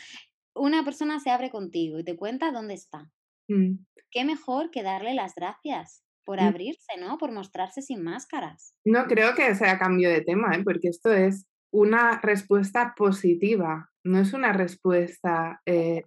Una 0.56 0.84
persona 0.86 1.20
se 1.20 1.30
abre 1.30 1.52
contigo 1.52 2.00
y 2.00 2.06
te 2.06 2.16
cuenta 2.16 2.52
dónde 2.52 2.74
está. 2.74 3.12
Mm. 3.50 3.80
Qué 4.10 4.24
mejor 4.24 4.72
que 4.72 4.82
darle 4.82 5.14
las 5.14 5.36
gracias 5.36 6.02
por 6.24 6.42
mm. 6.42 6.46
abrirse, 6.46 6.94
¿no? 6.98 7.18
Por 7.18 7.34
mostrarse 7.34 7.82
sin 7.82 8.02
máscaras. 8.02 8.74
No 8.86 9.06
creo 9.06 9.36
que 9.36 9.54
sea 9.56 9.78
cambio 9.78 10.10
de 10.10 10.22
tema, 10.22 10.56
¿eh? 10.56 10.64
porque 10.64 10.88
esto 10.88 11.12
es 11.12 11.46
una 11.72 12.22
respuesta 12.22 12.94
positiva, 12.96 13.92
no 14.06 14.20
es 14.20 14.32
una 14.32 14.54
respuesta 14.54 15.62
eh, 15.66 16.04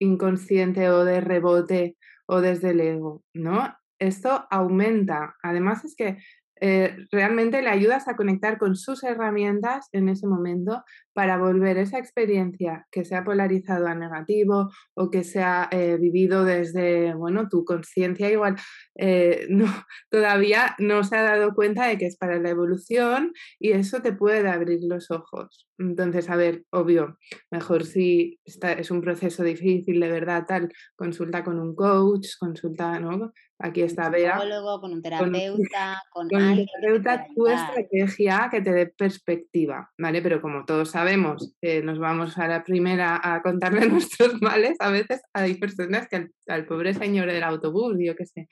inconsciente 0.00 0.90
o 0.90 1.04
de 1.04 1.20
rebote 1.20 1.96
o 2.26 2.40
desde 2.40 2.70
el 2.70 2.80
ego, 2.80 3.22
¿no? 3.32 3.72
Esto 4.00 4.48
aumenta. 4.50 5.36
Además 5.44 5.84
es 5.84 5.94
que 5.94 6.18
eh, 6.64 6.96
realmente 7.10 7.60
le 7.60 7.70
ayudas 7.70 8.06
a 8.06 8.14
conectar 8.14 8.56
con 8.56 8.76
sus 8.76 9.02
herramientas 9.02 9.88
en 9.90 10.08
ese 10.08 10.28
momento 10.28 10.84
para 11.14 11.38
volver 11.38 11.78
esa 11.78 11.98
experiencia 11.98 12.86
que 12.90 13.04
se 13.04 13.14
ha 13.14 13.24
polarizado 13.24 13.86
a 13.86 13.94
negativo 13.94 14.70
o 14.94 15.10
que 15.10 15.24
se 15.24 15.42
ha 15.42 15.68
eh, 15.70 15.96
vivido 15.98 16.44
desde, 16.44 17.14
bueno, 17.14 17.48
tu 17.48 17.64
conciencia 17.64 18.30
igual 18.30 18.56
eh, 18.96 19.46
no, 19.50 19.66
todavía 20.10 20.74
no 20.78 21.04
se 21.04 21.16
ha 21.16 21.22
dado 21.22 21.54
cuenta 21.54 21.86
de 21.86 21.98
que 21.98 22.06
es 22.06 22.16
para 22.16 22.38
la 22.38 22.50
evolución 22.50 23.32
y 23.58 23.72
eso 23.72 24.02
te 24.02 24.12
puede 24.12 24.48
abrir 24.48 24.80
los 24.82 25.10
ojos. 25.10 25.68
Entonces, 25.78 26.30
a 26.30 26.36
ver, 26.36 26.64
obvio, 26.70 27.18
mejor 27.50 27.84
si 27.84 28.38
es 28.44 28.90
un 28.90 29.00
proceso 29.00 29.42
difícil 29.42 30.00
de 30.00 30.10
verdad, 30.10 30.44
tal, 30.46 30.72
consulta 30.94 31.42
con 31.42 31.58
un 31.58 31.74
coach, 31.74 32.28
consulta, 32.38 33.00
¿no? 33.00 33.32
Aquí 33.58 33.82
está 33.82 34.10
Bea. 34.10 34.38
Con 34.80 34.92
un 34.92 35.02
terapeuta, 35.02 36.02
con, 36.10 36.28
con, 36.28 36.42
un 36.42 36.66
terapeuta, 36.66 37.26
tu 37.34 37.46
estrategia 37.46 38.48
que 38.50 38.60
te 38.60 38.72
dé 38.72 38.86
perspectiva, 38.86 39.90
¿vale? 39.98 40.20
Pero 40.20 40.42
como 40.42 40.64
todos 40.64 40.90
sabemos, 40.90 41.01
nos 41.04 41.98
vamos 41.98 42.38
a 42.38 42.48
la 42.48 42.64
primera 42.64 43.20
a 43.22 43.42
contarle 43.42 43.86
nuestros 43.88 44.40
males, 44.40 44.76
a 44.80 44.90
veces 44.90 45.20
hay 45.32 45.54
personas 45.54 46.08
que 46.08 46.28
al, 46.46 46.66
pobre 46.66 46.94
señor 46.94 47.30
del 47.30 47.42
autobús, 47.42 47.96
yo 47.98 48.14
qué 48.16 48.26
sé, 48.26 48.48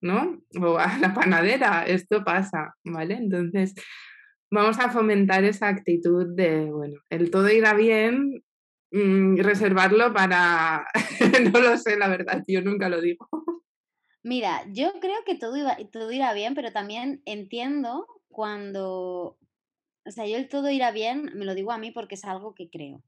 ¿no? 0.00 0.40
O 0.60 0.78
a 0.78 0.98
la 0.98 1.14
panadera, 1.14 1.84
esto 1.86 2.24
pasa, 2.24 2.74
¿vale? 2.84 3.14
Entonces, 3.14 3.74
vamos 4.50 4.78
a 4.78 4.90
fomentar 4.90 5.44
esa 5.44 5.68
actitud 5.68 6.26
de, 6.34 6.70
bueno, 6.70 7.00
el 7.10 7.30
todo 7.30 7.50
irá 7.50 7.74
bien, 7.74 8.42
mm, 8.90 9.38
reservarlo 9.38 10.12
para, 10.12 10.86
no 11.52 11.60
lo 11.60 11.76
sé, 11.78 11.96
la 11.96 12.08
verdad, 12.08 12.42
yo 12.46 12.60
nunca 12.62 12.88
lo 12.88 13.00
digo. 13.00 13.28
Mira, 14.24 14.62
yo 14.68 14.92
creo 15.00 15.24
que 15.26 15.34
todo, 15.34 15.56
iba, 15.56 15.76
todo 15.90 16.12
irá 16.12 16.32
bien, 16.32 16.54
pero 16.54 16.70
también 16.70 17.22
entiendo 17.24 18.06
cuando, 18.28 19.36
o 20.04 20.10
sea, 20.10 20.26
yo 20.26 20.36
el 20.36 20.48
todo 20.48 20.70
irá 20.70 20.90
bien, 20.90 21.30
me 21.34 21.44
lo 21.44 21.54
digo 21.54 21.72
a 21.72 21.78
mí 21.78 21.90
porque 21.90 22.14
es 22.14 22.24
algo 22.24 22.54
que 22.54 22.70
creo, 22.70 23.02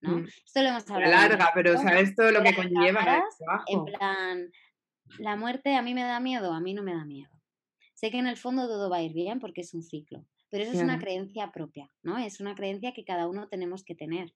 ¿no? 0.00 0.18
Mm. 0.18 0.26
Esto 0.44 0.62
lo 0.62 0.68
hemos 0.68 0.90
hablado. 0.90 1.12
Larga, 1.12 1.50
pero 1.54 1.76
sabes 1.76 2.14
todo 2.14 2.30
lo 2.30 2.42
que 2.42 2.54
conlleva. 2.54 3.24
en 3.66 3.84
plan, 3.84 4.50
la 5.18 5.36
muerte 5.36 5.74
a 5.74 5.82
mí 5.82 5.94
me 5.94 6.02
da 6.02 6.20
miedo, 6.20 6.52
a 6.52 6.60
mí 6.60 6.74
no 6.74 6.82
me 6.82 6.94
da 6.94 7.04
miedo. 7.04 7.30
Sé 7.94 8.10
que 8.10 8.18
en 8.18 8.26
el 8.26 8.36
fondo 8.36 8.66
todo 8.66 8.88
va 8.88 8.98
a 8.98 9.02
ir 9.02 9.12
bien 9.12 9.40
porque 9.40 9.60
es 9.60 9.74
un 9.74 9.82
ciclo, 9.82 10.24
pero 10.48 10.64
eso 10.64 10.72
es 10.72 10.82
una 10.82 10.98
creencia 10.98 11.50
propia, 11.52 11.90
¿no? 12.02 12.18
Es 12.18 12.40
una 12.40 12.54
creencia 12.54 12.92
que 12.92 13.04
cada 13.04 13.28
uno 13.28 13.48
tenemos 13.48 13.84
que 13.84 13.94
tener. 13.94 14.32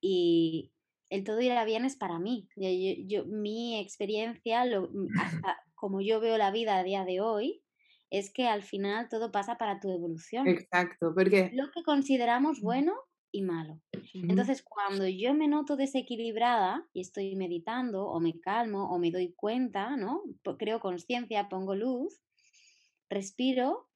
Y, 0.00 0.72
el 1.10 1.24
todo 1.24 1.40
irá 1.40 1.64
bien 1.64 1.84
es 1.84 1.96
para 1.96 2.18
mí. 2.18 2.48
Yo, 2.56 3.24
mi 3.26 3.78
experiencia, 3.78 4.64
lo, 4.64 4.88
mm, 4.92 5.08
hasta 5.18 5.58
como 5.74 6.00
yo 6.00 6.20
veo 6.20 6.36
la 6.36 6.50
vida 6.50 6.76
a 6.76 6.82
día 6.82 7.04
de 7.04 7.20
hoy, 7.20 7.62
es 8.10 8.32
que 8.32 8.46
al 8.46 8.62
final 8.62 9.08
todo 9.08 9.30
pasa 9.30 9.56
para 9.56 9.80
tu 9.80 9.90
evolución. 9.90 10.48
Exacto, 10.48 11.12
porque... 11.14 11.50
Lo 11.54 11.70
que 11.70 11.82
consideramos 11.82 12.60
bueno 12.60 12.94
y 13.30 13.42
malo. 13.42 13.80
Entonces, 14.14 14.62
cuando 14.62 15.06
yo 15.06 15.34
me 15.34 15.48
noto 15.48 15.76
desequilibrada 15.76 16.88
y 16.94 17.02
estoy 17.02 17.36
meditando 17.36 18.06
o 18.06 18.20
me 18.20 18.40
calmo 18.40 18.90
o 18.90 18.98
me 18.98 19.10
doy 19.10 19.34
cuenta, 19.34 19.96
¿no? 19.96 20.22
Creo 20.58 20.80
conciencia, 20.80 21.48
pongo 21.48 21.74
luz, 21.74 22.22
respiro, 23.10 23.88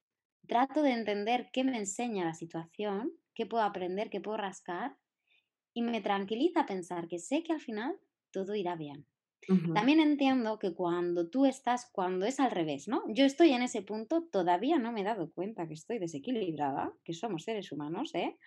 trato 0.47 0.83
de 0.83 0.91
entender 0.91 1.49
qué 1.51 1.63
me 1.63 1.77
enseña 1.77 2.25
la 2.25 2.33
situación, 2.33 3.11
qué 3.33 3.45
puedo 3.45 3.63
aprender, 3.63 4.09
qué 4.09 4.21
puedo 4.21 4.37
rascar 4.37 4.97
y 5.73 5.81
me 5.81 6.01
tranquiliza 6.01 6.65
pensar 6.65 7.07
que 7.07 7.19
sé 7.19 7.43
que 7.43 7.53
al 7.53 7.61
final 7.61 7.99
todo 8.31 8.53
irá 8.55 8.75
bien. 8.75 9.07
También 9.73 9.99
entiendo 9.99 10.59
que 10.59 10.73
cuando 10.73 11.29
tú 11.29 11.45
estás, 11.45 11.89
cuando 11.91 12.25
es 12.25 12.39
al 12.39 12.51
revés, 12.51 12.87
¿no? 12.87 13.03
Yo 13.09 13.25
estoy 13.25 13.51
en 13.51 13.61
ese 13.61 13.81
punto, 13.81 14.23
todavía 14.31 14.79
no 14.79 14.91
me 14.91 15.01
he 15.01 15.03
dado 15.03 15.31
cuenta 15.31 15.67
que 15.67 15.73
estoy 15.73 15.99
desequilibrada, 15.99 16.93
que 17.03 17.13
somos 17.13 17.43
seres 17.43 17.71
humanos, 17.71 18.13
¿eh? 18.15 18.37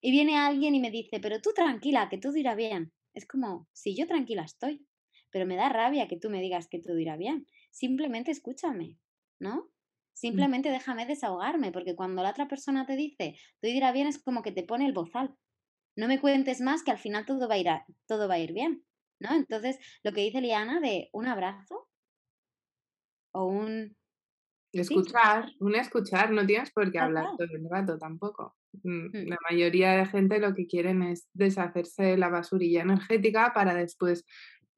Y 0.00 0.10
viene 0.10 0.36
alguien 0.38 0.74
y 0.74 0.80
me 0.80 0.90
dice, 0.90 1.20
pero 1.20 1.40
tú 1.40 1.50
tranquila, 1.54 2.08
que 2.08 2.18
todo 2.18 2.36
irá 2.36 2.54
bien. 2.54 2.92
Es 3.14 3.26
como, 3.26 3.68
si 3.72 3.96
yo 3.96 4.06
tranquila 4.06 4.42
estoy, 4.42 4.86
pero 5.30 5.46
me 5.46 5.56
da 5.56 5.68
rabia 5.68 6.08
que 6.08 6.18
tú 6.18 6.30
me 6.30 6.40
digas 6.40 6.68
que 6.68 6.78
todo 6.78 6.98
irá 6.98 7.16
bien. 7.16 7.46
Simplemente 7.70 8.30
escúchame, 8.30 8.98
¿no? 9.38 9.56
Mm. 9.56 9.68
Simplemente 10.14 10.70
déjame 10.70 11.06
desahogarme, 11.06 11.72
porque 11.72 11.94
cuando 11.94 12.22
la 12.22 12.30
otra 12.30 12.48
persona 12.48 12.86
te 12.86 12.96
dice, 12.96 13.36
todo 13.60 13.70
irá 13.70 13.92
bien, 13.92 14.06
es 14.06 14.18
como 14.18 14.42
que 14.42 14.52
te 14.52 14.62
pone 14.62 14.86
el 14.86 14.92
bozal 14.92 15.36
no 15.98 16.06
me 16.06 16.20
cuentes 16.20 16.60
más 16.60 16.84
que 16.84 16.92
al 16.92 16.98
final 16.98 17.26
todo 17.26 17.48
va 17.48 17.56
a 17.56 17.58
ir, 17.58 17.68
todo 18.06 18.28
va 18.28 18.34
a 18.34 18.38
ir 18.38 18.52
bien, 18.52 18.84
¿no? 19.20 19.34
Entonces, 19.34 19.78
lo 20.02 20.12
que 20.12 20.22
dice 20.22 20.40
Liana 20.40 20.80
de 20.80 21.08
un 21.12 21.26
abrazo 21.26 21.88
o 23.32 23.44
un... 23.44 23.96
Escuchar, 24.70 25.50
un 25.60 25.74
escuchar, 25.74 26.30
no 26.30 26.46
tienes 26.46 26.70
por 26.70 26.92
qué 26.92 26.98
hablar 26.98 27.24
todo 27.38 27.48
el 27.56 27.68
rato 27.70 27.96
tampoco. 27.96 28.54
Mm, 28.82 29.06
mm. 29.06 29.28
La 29.28 29.38
mayoría 29.50 29.92
de 29.92 30.06
gente 30.06 30.38
lo 30.38 30.54
que 30.54 30.66
quieren 30.66 31.02
es 31.02 31.26
deshacerse 31.32 32.02
de 32.02 32.18
la 32.18 32.28
basurilla 32.28 32.82
energética 32.82 33.52
para 33.54 33.74
después 33.74 34.26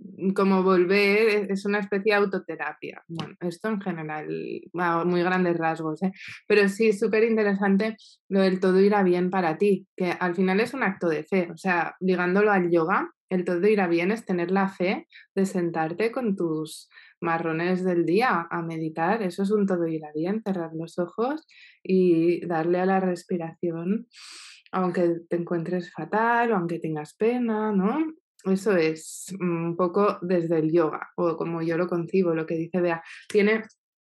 Mm, 0.00 0.30
como 0.32 0.62
volver, 0.62 1.50
es 1.50 1.64
una 1.66 1.78
especie 1.80 2.12
de 2.12 2.18
autoterapia. 2.18 3.02
Bueno, 3.08 3.34
esto 3.40 3.68
en 3.68 3.80
general, 3.80 4.28
muy 5.06 5.22
grandes 5.22 5.56
rasgos, 5.58 6.02
¿eh? 6.02 6.12
pero 6.46 6.68
sí, 6.68 6.92
súper 6.92 7.24
interesante 7.24 7.96
lo 8.28 8.40
del 8.40 8.60
todo 8.60 8.80
irá 8.80 9.02
bien 9.02 9.30
para 9.30 9.58
ti, 9.58 9.86
que 9.96 10.10
al 10.10 10.34
final 10.34 10.60
es 10.60 10.74
un 10.74 10.82
acto 10.82 11.08
de 11.08 11.24
fe, 11.24 11.50
o 11.52 11.56
sea, 11.56 11.96
ligándolo 12.00 12.50
al 12.52 12.70
yoga, 12.70 13.10
el 13.30 13.44
todo 13.44 13.66
irá 13.66 13.86
bien 13.86 14.10
es 14.10 14.26
tener 14.26 14.50
la 14.50 14.68
fe 14.68 15.08
de 15.34 15.46
sentarte 15.46 16.12
con 16.12 16.36
tus 16.36 16.90
marrones 17.20 17.84
del 17.84 18.04
día 18.04 18.46
a 18.50 18.62
meditar, 18.62 19.22
eso 19.22 19.42
es 19.42 19.50
un 19.50 19.66
todo 19.66 19.86
irá 19.86 20.10
bien, 20.14 20.42
cerrar 20.42 20.72
los 20.74 20.98
ojos 20.98 21.46
y 21.82 22.44
darle 22.46 22.80
a 22.80 22.86
la 22.86 23.00
respiración 23.00 24.08
aunque 24.72 25.16
te 25.28 25.36
encuentres 25.36 25.92
fatal 25.92 26.52
o 26.52 26.56
aunque 26.56 26.78
tengas 26.78 27.14
pena, 27.14 27.72
¿no? 27.72 28.14
Eso 28.44 28.76
es 28.76 29.34
un 29.38 29.76
poco 29.76 30.18
desde 30.22 30.58
el 30.58 30.72
yoga, 30.72 31.10
o 31.16 31.36
como 31.36 31.60
yo 31.60 31.76
lo 31.76 31.88
concibo, 31.88 32.34
lo 32.34 32.46
que 32.46 32.54
dice 32.54 32.80
Bea. 32.80 33.02
Tiene 33.28 33.64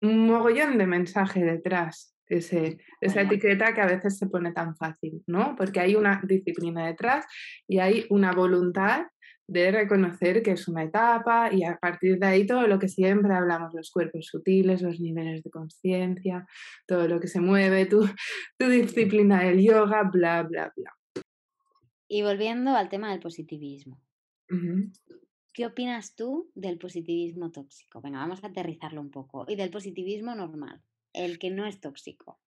un 0.01 0.25
mogollón 0.25 0.77
de 0.77 0.87
mensaje 0.87 1.43
detrás, 1.43 2.14
ese, 2.27 2.79
esa 3.01 3.21
etiqueta 3.21 3.73
que 3.73 3.81
a 3.81 3.87
veces 3.87 4.17
se 4.17 4.27
pone 4.27 4.51
tan 4.51 4.75
fácil, 4.75 5.23
¿no? 5.27 5.55
Porque 5.55 5.79
hay 5.79 5.95
una 5.95 6.21
disciplina 6.23 6.87
detrás 6.87 7.25
y 7.67 7.79
hay 7.79 8.05
una 8.09 8.31
voluntad 8.31 9.07
de 9.47 9.71
reconocer 9.71 10.41
que 10.41 10.51
es 10.51 10.67
una 10.67 10.83
etapa 10.83 11.53
y 11.53 11.63
a 11.63 11.77
partir 11.77 12.17
de 12.17 12.25
ahí 12.25 12.45
todo 12.47 12.67
lo 12.67 12.79
que 12.79 12.87
siempre 12.87 13.33
hablamos, 13.33 13.73
los 13.73 13.91
cuerpos 13.91 14.25
sutiles, 14.25 14.81
los 14.81 14.99
niveles 14.99 15.43
de 15.43 15.51
conciencia, 15.51 16.47
todo 16.87 17.07
lo 17.07 17.19
que 17.19 17.27
se 17.27 17.39
mueve, 17.39 17.85
tu, 17.85 18.01
tu 18.57 18.67
disciplina 18.67 19.43
del 19.43 19.61
yoga, 19.61 20.03
bla, 20.11 20.43
bla, 20.43 20.73
bla. 20.75 20.93
Y 22.07 22.23
volviendo 22.23 22.75
al 22.75 22.89
tema 22.89 23.11
del 23.11 23.19
positivismo. 23.19 23.99
¿Qué 25.53 25.65
opinas 25.65 26.15
tú 26.15 26.51
del 26.53 26.77
positivismo 26.77 27.51
tóxico? 27.51 28.01
Venga, 28.01 28.19
vamos 28.19 28.43
a 28.43 28.47
aterrizarlo 28.47 29.01
un 29.01 29.09
poco. 29.09 29.45
Y 29.47 29.55
del 29.55 29.71
positivismo 29.71 30.35
normal, 30.35 30.81
el 31.15 31.39
que 31.39 31.51
no 31.51 31.65
es 31.65 31.79
tóxico. 31.79 32.39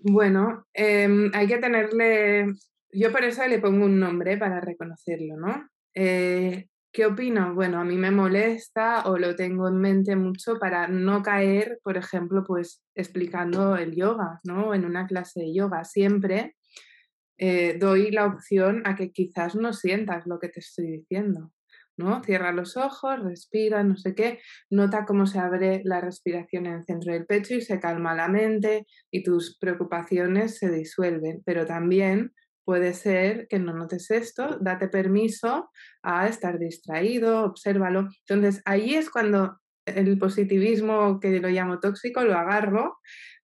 Bueno, 0.00 0.66
em, 0.72 1.30
hay 1.34 1.46
que 1.46 1.58
tenerle, 1.58 2.52
yo 2.92 3.10
por 3.10 3.24
eso 3.24 3.46
le 3.46 3.58
pongo 3.58 3.86
un 3.86 3.98
nombre 3.98 4.36
para 4.36 4.60
reconocerlo, 4.60 5.36
¿no? 5.36 5.68
Eh, 5.94 6.68
¿Qué 6.94 7.06
opino? 7.06 7.54
Bueno, 7.54 7.80
a 7.80 7.84
mí 7.84 7.96
me 7.96 8.12
molesta 8.12 9.08
o 9.08 9.18
lo 9.18 9.34
tengo 9.34 9.66
en 9.66 9.78
mente 9.80 10.14
mucho 10.14 10.60
para 10.60 10.86
no 10.86 11.22
caer, 11.22 11.80
por 11.82 11.96
ejemplo, 11.96 12.44
pues 12.46 12.84
explicando 12.94 13.76
el 13.76 13.96
yoga, 13.96 14.40
¿no? 14.44 14.74
En 14.74 14.84
una 14.84 15.04
clase 15.08 15.40
de 15.40 15.52
yoga. 15.52 15.84
Siempre 15.84 16.54
eh, 17.36 17.76
doy 17.80 18.12
la 18.12 18.26
opción 18.26 18.82
a 18.84 18.94
que 18.94 19.10
quizás 19.10 19.56
no 19.56 19.72
sientas 19.72 20.24
lo 20.26 20.38
que 20.38 20.48
te 20.50 20.60
estoy 20.60 20.86
diciendo. 20.86 21.50
¿No? 21.96 22.22
Cierra 22.24 22.52
los 22.52 22.76
ojos, 22.76 23.22
respira, 23.22 23.82
no 23.82 23.96
sé 23.96 24.14
qué, 24.14 24.40
nota 24.70 25.04
cómo 25.04 25.26
se 25.26 25.38
abre 25.38 25.82
la 25.84 26.00
respiración 26.00 26.66
en 26.66 26.74
el 26.74 26.84
centro 26.84 27.12
del 27.12 27.26
pecho 27.26 27.54
y 27.54 27.60
se 27.60 27.80
calma 27.80 28.14
la 28.14 28.28
mente 28.28 28.86
y 29.10 29.22
tus 29.22 29.56
preocupaciones 29.58 30.58
se 30.58 30.70
disuelven, 30.70 31.42
pero 31.44 31.66
también 31.66 32.32
puede 32.64 32.94
ser 32.94 33.46
que 33.48 33.58
no 33.58 33.74
notes 33.74 34.10
esto, 34.10 34.58
date 34.60 34.88
permiso 34.88 35.70
a 36.02 36.26
estar 36.26 36.58
distraído, 36.58 37.44
obsérvalo. 37.44 38.08
Entonces 38.26 38.62
ahí 38.64 38.94
es 38.94 39.10
cuando 39.10 39.58
el 39.86 40.18
positivismo 40.18 41.20
que 41.20 41.40
lo 41.40 41.48
llamo 41.48 41.78
tóxico 41.78 42.24
lo 42.24 42.34
agarro 42.34 42.96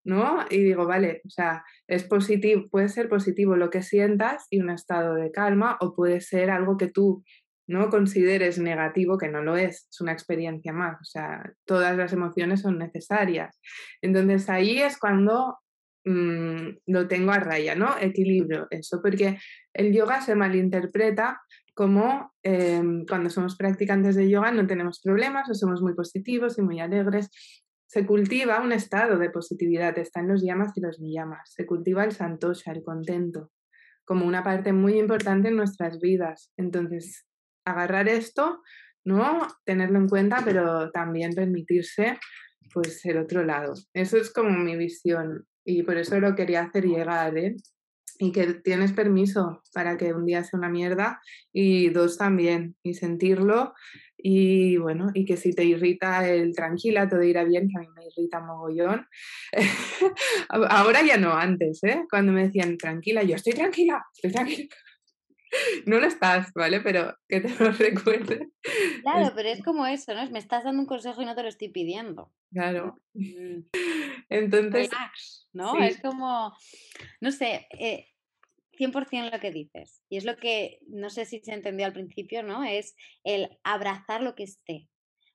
¿no? 0.04 0.44
Y 0.50 0.58
digo, 0.62 0.86
vale, 0.86 1.20
o 1.26 1.30
sea, 1.30 1.64
es 1.86 2.04
positivo, 2.04 2.68
puede 2.70 2.88
ser 2.88 3.08
positivo 3.08 3.56
lo 3.56 3.70
que 3.70 3.82
sientas 3.82 4.46
y 4.50 4.60
un 4.60 4.70
estado 4.70 5.14
de 5.14 5.30
calma, 5.30 5.76
o 5.80 5.94
puede 5.94 6.20
ser 6.20 6.50
algo 6.50 6.76
que 6.76 6.88
tú 6.88 7.22
no 7.70 7.88
consideres 7.88 8.58
negativo, 8.58 9.16
que 9.16 9.28
no 9.28 9.42
lo 9.42 9.56
es, 9.56 9.86
es 9.88 10.00
una 10.00 10.12
experiencia 10.12 10.72
más, 10.72 11.00
o 11.00 11.04
sea, 11.04 11.52
todas 11.64 11.96
las 11.96 12.12
emociones 12.12 12.62
son 12.62 12.78
necesarias. 12.78 13.60
Entonces 14.02 14.50
ahí 14.50 14.80
es 14.80 14.98
cuando 14.98 15.58
mm, 16.04 16.78
lo 16.86 17.06
tengo 17.06 17.30
a 17.30 17.38
raya, 17.38 17.76
¿no? 17.76 17.96
Equilibrio, 18.00 18.66
eso, 18.70 19.00
porque 19.00 19.38
el 19.72 19.92
yoga 19.92 20.20
se 20.20 20.34
malinterpreta 20.34 21.40
como 21.72 22.32
em, 22.42 23.06
cuando 23.06 23.30
somos 23.30 23.56
practicantes 23.56 24.16
de 24.16 24.28
yoga 24.28 24.50
no 24.50 24.66
tenemos 24.66 25.00
problemas 25.00 25.48
o 25.48 25.54
somos 25.54 25.80
muy 25.80 25.94
positivos 25.94 26.58
y 26.58 26.62
muy 26.62 26.80
alegres 26.80 27.30
se 27.86 28.04
cultiva 28.06 28.60
un 28.60 28.72
estado 28.72 29.18
de 29.18 29.30
positividad, 29.30 29.96
está 29.98 30.20
en 30.20 30.28
los 30.28 30.42
llamas 30.42 30.76
y 30.76 30.80
los 30.80 31.00
niyamas, 31.00 31.52
se 31.52 31.66
cultiva 31.66 32.04
el 32.04 32.12
santosha, 32.12 32.70
el 32.70 32.84
contento, 32.84 33.50
como 34.04 34.26
una 34.26 34.44
parte 34.44 34.72
muy 34.72 34.96
importante 34.96 35.48
en 35.48 35.56
nuestras 35.56 35.98
vidas. 35.98 36.52
Entonces, 36.56 37.26
agarrar 37.70 38.08
esto, 38.08 38.62
¿no? 39.04 39.46
Tenerlo 39.64 39.98
en 39.98 40.08
cuenta, 40.08 40.42
pero 40.44 40.90
también 40.90 41.32
permitirse 41.34 42.18
pues 42.72 43.04
el 43.04 43.18
otro 43.18 43.44
lado. 43.44 43.74
Eso 43.94 44.16
es 44.16 44.32
como 44.32 44.50
mi 44.50 44.76
visión 44.76 45.46
y 45.64 45.82
por 45.82 45.96
eso 45.96 46.20
lo 46.20 46.34
quería 46.34 46.62
hacer 46.62 46.84
llegar, 46.84 47.36
¿eh? 47.36 47.56
Y 48.18 48.32
que 48.32 48.54
tienes 48.54 48.92
permiso 48.92 49.62
para 49.72 49.96
que 49.96 50.12
un 50.12 50.26
día 50.26 50.44
sea 50.44 50.58
una 50.58 50.68
mierda 50.68 51.20
y 51.52 51.88
dos 51.88 52.18
también, 52.18 52.76
y 52.82 52.92
sentirlo 52.94 53.72
y 54.22 54.76
bueno, 54.76 55.10
y 55.14 55.24
que 55.24 55.36
si 55.36 55.52
te 55.52 55.64
irrita 55.64 56.28
el 56.28 56.54
tranquila, 56.54 57.08
todo 57.08 57.22
irá 57.22 57.44
bien, 57.44 57.68
que 57.68 57.78
a 57.78 57.80
mí 57.80 57.88
me 57.94 58.06
irrita 58.06 58.40
mogollón. 58.40 59.06
Ahora 60.48 61.02
ya 61.02 61.16
no, 61.16 61.32
antes, 61.32 61.82
¿eh? 61.84 62.04
Cuando 62.10 62.32
me 62.32 62.44
decían 62.44 62.76
tranquila, 62.76 63.22
yo 63.22 63.36
estoy 63.36 63.54
tranquila, 63.54 64.04
estoy 64.14 64.32
tranquila. 64.32 64.68
No 65.86 65.98
lo 65.98 66.06
estás, 66.06 66.52
¿vale? 66.54 66.80
Pero 66.80 67.16
que 67.28 67.40
te 67.40 67.48
lo 67.62 67.70
recuerde. 67.72 68.50
Claro, 69.02 69.32
pero 69.34 69.48
es 69.48 69.62
como 69.62 69.86
eso, 69.86 70.14
¿no? 70.14 70.28
Me 70.30 70.38
estás 70.38 70.64
dando 70.64 70.80
un 70.80 70.86
consejo 70.86 71.22
y 71.22 71.24
no 71.24 71.34
te 71.34 71.42
lo 71.42 71.48
estoy 71.48 71.68
pidiendo. 71.68 72.32
Claro. 72.52 72.96
Mm. 73.14 73.60
Entonces. 74.28 74.90
¿no? 75.52 75.82
Es 75.82 76.00
como, 76.00 76.54
no 77.20 77.32
sé, 77.32 77.66
eh, 77.70 78.06
100% 78.78 79.30
lo 79.30 79.40
que 79.40 79.50
dices. 79.50 80.02
Y 80.08 80.16
es 80.16 80.24
lo 80.24 80.36
que, 80.36 80.78
no 80.88 81.10
sé 81.10 81.24
si 81.24 81.40
se 81.40 81.52
entendió 81.52 81.86
al 81.86 81.92
principio, 81.92 82.42
¿no? 82.42 82.64
Es 82.64 82.94
el 83.24 83.58
abrazar 83.62 84.22
lo 84.22 84.34
que 84.34 84.44
esté. 84.44 84.88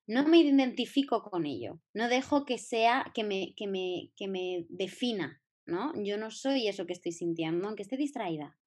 No 0.07 0.27
me 0.27 0.37
identifico 0.37 1.23
con 1.23 1.45
ello. 1.45 1.79
No 1.93 2.07
dejo 2.07 2.45
que 2.45 2.57
sea, 2.57 3.11
que 3.13 3.23
me, 3.23 3.53
que 3.55 3.67
me, 3.67 4.11
que 4.15 4.27
me 4.27 4.65
defina, 4.69 5.41
¿no? 5.65 5.93
Yo 6.03 6.17
no 6.17 6.31
soy 6.31 6.67
eso 6.67 6.85
que 6.85 6.93
estoy 6.93 7.11
sintiendo, 7.11 7.67
aunque 7.67 7.83
esté 7.83 7.97
distraída. 7.97 8.57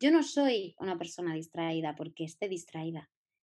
Yo 0.00 0.10
no 0.10 0.22
soy 0.22 0.74
una 0.78 0.96
persona 0.96 1.34
distraída 1.34 1.94
porque 1.96 2.24
esté 2.24 2.48
distraída 2.48 3.10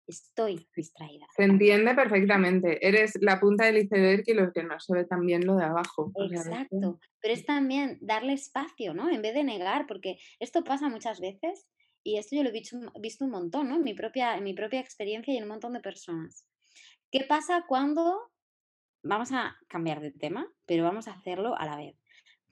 estoy 0.08 0.68
distraída. 0.76 1.26
Se 1.36 1.44
entiende 1.44 1.94
perfectamente. 1.96 2.86
Eres 2.86 3.18
la 3.22 3.40
punta 3.40 3.66
del 3.66 3.78
iceberg 3.78 4.24
y 4.26 4.34
lo 4.34 4.52
que 4.52 4.64
no 4.64 4.80
se 4.80 4.94
ve 4.94 5.06
también 5.06 5.46
lo 5.46 5.56
de 5.56 5.66
abajo. 5.66 6.12
Exacto. 6.16 7.00
Pero 7.22 7.34
es 7.34 7.46
también 7.46 7.98
darle 8.02 8.34
espacio, 8.34 8.94
¿no? 8.94 9.10
En 9.10 9.22
vez 9.22 9.34
de 9.34 9.44
negar, 9.44 9.88
porque 9.88 10.18
esto 10.40 10.64
pasa 10.64 10.90
muchas 10.90 11.20
veces 11.20 11.68
y 12.04 12.18
esto 12.18 12.36
yo 12.36 12.44
lo 12.44 12.50
he 12.50 12.54
visto, 12.54 12.78
visto 13.00 13.26
un 13.26 13.32
montón, 13.32 13.70
¿no? 13.70 13.76
En 13.76 13.84
mi, 13.84 13.94
propia, 13.94 14.36
en 14.36 14.44
mi 14.44 14.54
propia 14.54 14.80
experiencia 14.80 15.34
y 15.34 15.38
en 15.38 15.44
un 15.44 15.50
montón 15.50 15.74
de 15.74 15.80
personas. 15.80 16.46
¿Qué 17.12 17.26
pasa 17.28 17.66
cuando... 17.68 18.32
Vamos 19.06 19.34
a 19.34 19.58
cambiar 19.68 20.00
de 20.00 20.12
tema, 20.12 20.50
pero 20.66 20.86
vamos 20.86 21.10
a 21.10 21.12
hacerlo 21.12 21.58
a 21.58 21.66
la 21.66 21.76
vez. 21.76 21.98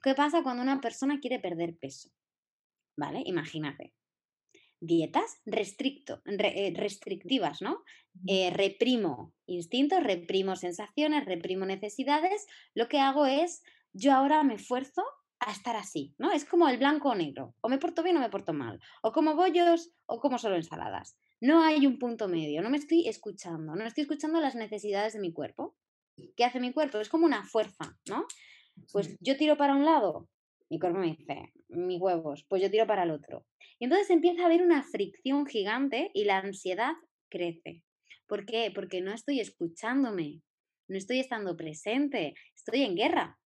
¿Qué 0.02 0.14
pasa 0.14 0.42
cuando 0.42 0.62
una 0.62 0.82
persona 0.82 1.18
quiere 1.18 1.38
perder 1.38 1.78
peso? 1.78 2.10
¿Vale? 2.96 3.22
Imagínate 3.26 3.94
dietas 4.82 5.40
restricto, 5.46 6.22
eh, 6.26 6.74
restrictivas, 6.76 7.62
¿no? 7.62 7.84
Eh, 8.26 8.50
reprimo 8.50 9.32
instintos, 9.46 10.02
reprimo 10.02 10.56
sensaciones, 10.56 11.24
reprimo 11.24 11.64
necesidades. 11.64 12.46
Lo 12.74 12.88
que 12.88 12.98
hago 12.98 13.24
es, 13.26 13.62
yo 13.92 14.12
ahora 14.12 14.42
me 14.42 14.54
esfuerzo 14.54 15.04
a 15.38 15.52
estar 15.52 15.76
así, 15.76 16.14
¿no? 16.18 16.32
Es 16.32 16.44
como 16.44 16.68
el 16.68 16.78
blanco 16.78 17.10
o 17.10 17.14
negro, 17.14 17.54
o 17.60 17.68
me 17.68 17.78
porto 17.78 18.02
bien 18.02 18.16
o 18.16 18.20
me 18.20 18.28
porto 18.28 18.52
mal, 18.52 18.80
o 19.02 19.12
como 19.12 19.36
bollos 19.36 19.92
o 20.06 20.20
como 20.20 20.38
solo 20.38 20.56
ensaladas. 20.56 21.16
No 21.40 21.62
hay 21.62 21.86
un 21.86 21.98
punto 21.98 22.28
medio, 22.28 22.60
no 22.60 22.70
me 22.70 22.78
estoy 22.78 23.08
escuchando, 23.08 23.74
no 23.76 23.84
estoy 23.86 24.02
escuchando 24.02 24.40
las 24.40 24.56
necesidades 24.56 25.12
de 25.12 25.20
mi 25.20 25.32
cuerpo. 25.32 25.76
¿Qué 26.36 26.44
hace 26.44 26.60
mi 26.60 26.72
cuerpo? 26.72 26.98
Es 26.98 27.08
como 27.08 27.24
una 27.24 27.44
fuerza, 27.44 27.96
¿no? 28.08 28.26
Pues 28.92 29.16
yo 29.20 29.36
tiro 29.36 29.56
para 29.56 29.74
un 29.74 29.84
lado, 29.84 30.28
mi 30.68 30.78
cuerpo 30.78 30.98
me 30.98 31.08
dice, 31.08 31.52
mis 31.72 32.00
huevos, 32.00 32.44
pues 32.48 32.62
yo 32.62 32.70
tiro 32.70 32.86
para 32.86 33.04
el 33.04 33.10
otro. 33.10 33.46
Y 33.78 33.84
entonces 33.84 34.10
empieza 34.10 34.42
a 34.42 34.46
haber 34.46 34.62
una 34.62 34.82
fricción 34.82 35.46
gigante 35.46 36.10
y 36.14 36.24
la 36.24 36.38
ansiedad 36.38 36.92
crece. 37.28 37.82
¿Por 38.26 38.46
qué? 38.46 38.70
Porque 38.74 39.00
no 39.00 39.12
estoy 39.12 39.40
escuchándome, 39.40 40.42
no 40.88 40.96
estoy 40.96 41.20
estando 41.20 41.56
presente, 41.56 42.34
estoy 42.54 42.82
en 42.82 42.96
guerra, 42.96 43.40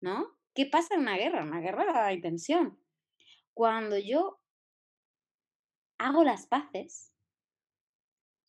¿no? 0.00 0.38
¿Qué 0.54 0.66
pasa 0.66 0.94
en 0.94 1.00
una 1.00 1.16
guerra? 1.16 1.42
En 1.42 1.48
una 1.48 1.60
guerra 1.60 2.06
hay 2.06 2.20
tensión. 2.20 2.78
Cuando 3.54 3.98
yo 3.98 4.40
hago 5.98 6.24
las 6.24 6.46
paces, 6.46 7.12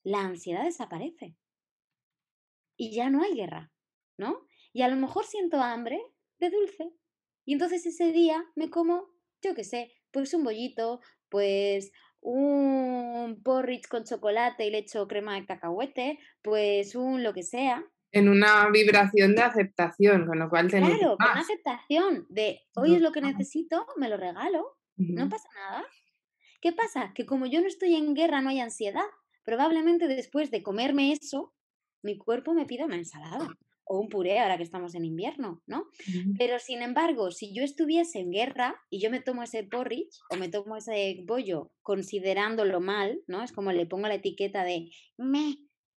la 0.04 0.22
ansiedad 0.22 0.64
desaparece. 0.64 1.36
Y 2.78 2.96
ya 2.96 3.10
no 3.10 3.24
hay 3.24 3.36
guerra, 3.36 3.72
¿no? 4.18 4.48
Y 4.74 4.82
a 4.84 4.88
lo 4.88 4.96
mejor 4.96 5.26
siento 5.26 5.58
hambre 5.58 6.02
de 6.40 6.50
dulce, 6.50 6.92
y 7.46 7.54
entonces 7.54 7.86
ese 7.86 8.12
día 8.12 8.44
me 8.56 8.70
como, 8.70 9.10
yo 9.42 9.56
qué 9.56 9.64
sé, 9.64 9.92
pues 10.12 10.34
un 10.34 10.44
bollito, 10.44 11.02
pues 11.30 11.92
un 12.22 13.42
porridge 13.44 13.88
con 13.88 14.04
chocolate 14.04 14.66
y 14.66 14.72
le 14.72 14.80
echo 14.80 15.08
crema 15.08 15.36
de 15.36 15.46
cacahuete, 15.46 16.20
pues 16.42 16.96
un 16.96 17.24
lo 17.24 17.34
que 17.34 17.44
sea. 17.44 17.84
En 18.12 18.30
una 18.30 18.70
vibración 18.70 19.36
de 19.36 19.42
aceptación, 19.42 20.28
con 20.28 20.38
lo 20.38 20.50
cual 20.50 20.70
te 20.70 20.80
Claro, 20.80 21.18
con 21.18 21.38
aceptación 21.38 22.26
de 22.30 22.62
hoy 22.76 22.96
es 22.96 23.02
lo 23.02 23.12
que 23.12 23.22
necesito, 23.22 23.88
me 23.98 24.10
lo 24.10 24.18
regalo, 24.18 24.78
no 24.98 25.30
pasa 25.30 25.48
nada. 25.56 25.86
¿Qué 26.60 26.74
pasa? 26.74 27.12
Que 27.16 27.26
como 27.26 27.48
yo 27.48 27.62
no 27.62 27.68
estoy 27.68 27.96
en 27.96 28.14
guerra, 28.14 28.42
no 28.42 28.50
hay 28.50 28.60
ansiedad. 28.60 29.06
Probablemente 29.44 30.08
después 30.08 30.52
de 30.52 30.62
comerme 30.62 31.12
eso, 31.14 31.56
mi 32.04 32.18
cuerpo 32.18 32.54
me 32.54 32.66
pida 32.66 32.86
una 32.86 32.98
ensalada 32.98 33.48
o 33.92 34.00
un 34.00 34.08
puré 34.08 34.40
ahora 34.40 34.56
que 34.56 34.64
estamos 34.64 34.96
en 34.96 35.04
invierno, 35.04 35.62
¿no? 35.68 35.88
Pero 36.38 36.60
sin 36.60 36.82
embargo, 36.82 37.30
si 37.32 37.54
yo 37.54 37.62
estuviese 37.62 38.20
en 38.20 38.32
guerra 38.32 38.82
y 38.90 39.02
yo 39.02 39.12
me 39.12 39.20
tomo 39.20 39.44
ese 39.44 39.66
porridge 39.66 40.18
o 40.30 40.38
me 40.38 40.48
tomo 40.48 40.78
ese 40.78 41.22
bollo 41.28 41.74
considerándolo 41.82 42.80
mal, 42.80 43.22
¿no? 43.28 43.44
Es 43.44 43.52
como 43.52 43.74
le 43.74 43.86
pongo 43.86 44.08
la 44.08 44.16
etiqueta 44.16 44.64
de 44.64 44.90
me 45.18 45.58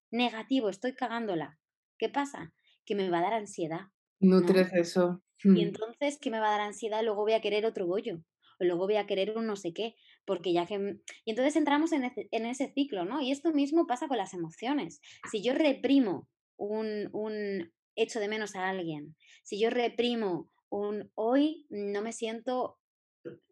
negativo, 0.09 0.69
estoy 0.69 0.95
cagándola. 0.95 1.59
¿Qué 1.99 2.09
pasa? 2.09 2.51
Que 2.83 2.95
me 2.95 3.11
va 3.11 3.19
a 3.19 3.23
dar 3.23 3.33
ansiedad. 3.33 3.81
Nutres 4.19 4.73
eso. 4.73 5.21
Y 5.43 5.49
mm. 5.49 5.57
entonces, 5.59 6.17
¿qué 6.19 6.31
me 6.31 6.39
va 6.39 6.47
a 6.47 6.57
dar 6.57 6.61
ansiedad? 6.61 7.03
Luego 7.03 7.21
voy 7.21 7.33
a 7.33 7.41
querer 7.41 7.63
otro 7.63 7.85
bollo 7.85 8.23
o 8.59 8.63
luego 8.63 8.87
voy 8.87 8.95
a 8.95 9.05
querer 9.05 9.37
un 9.37 9.45
no 9.45 9.55
sé 9.55 9.71
qué, 9.71 9.95
porque 10.25 10.51
ya 10.51 10.65
que... 10.65 10.97
Y 11.25 11.29
entonces 11.29 11.55
entramos 11.55 11.91
en 11.91 12.11
en 12.15 12.45
ese 12.47 12.71
ciclo, 12.73 13.05
¿no? 13.05 13.21
Y 13.21 13.31
esto 13.31 13.51
mismo 13.51 13.85
pasa 13.85 14.07
con 14.07 14.17
las 14.17 14.33
emociones. 14.33 14.99
Si 15.31 15.43
yo 15.43 15.53
reprimo 15.53 16.27
un, 16.57 17.09
un, 17.13 17.71
echo 17.95 18.19
de 18.19 18.27
menos 18.27 18.55
a 18.55 18.69
alguien, 18.69 19.15
si 19.43 19.59
yo 19.59 19.69
reprimo 19.69 20.51
un 20.69 21.11
hoy 21.15 21.67
no 21.69 22.01
me 22.01 22.13
siento 22.13 22.79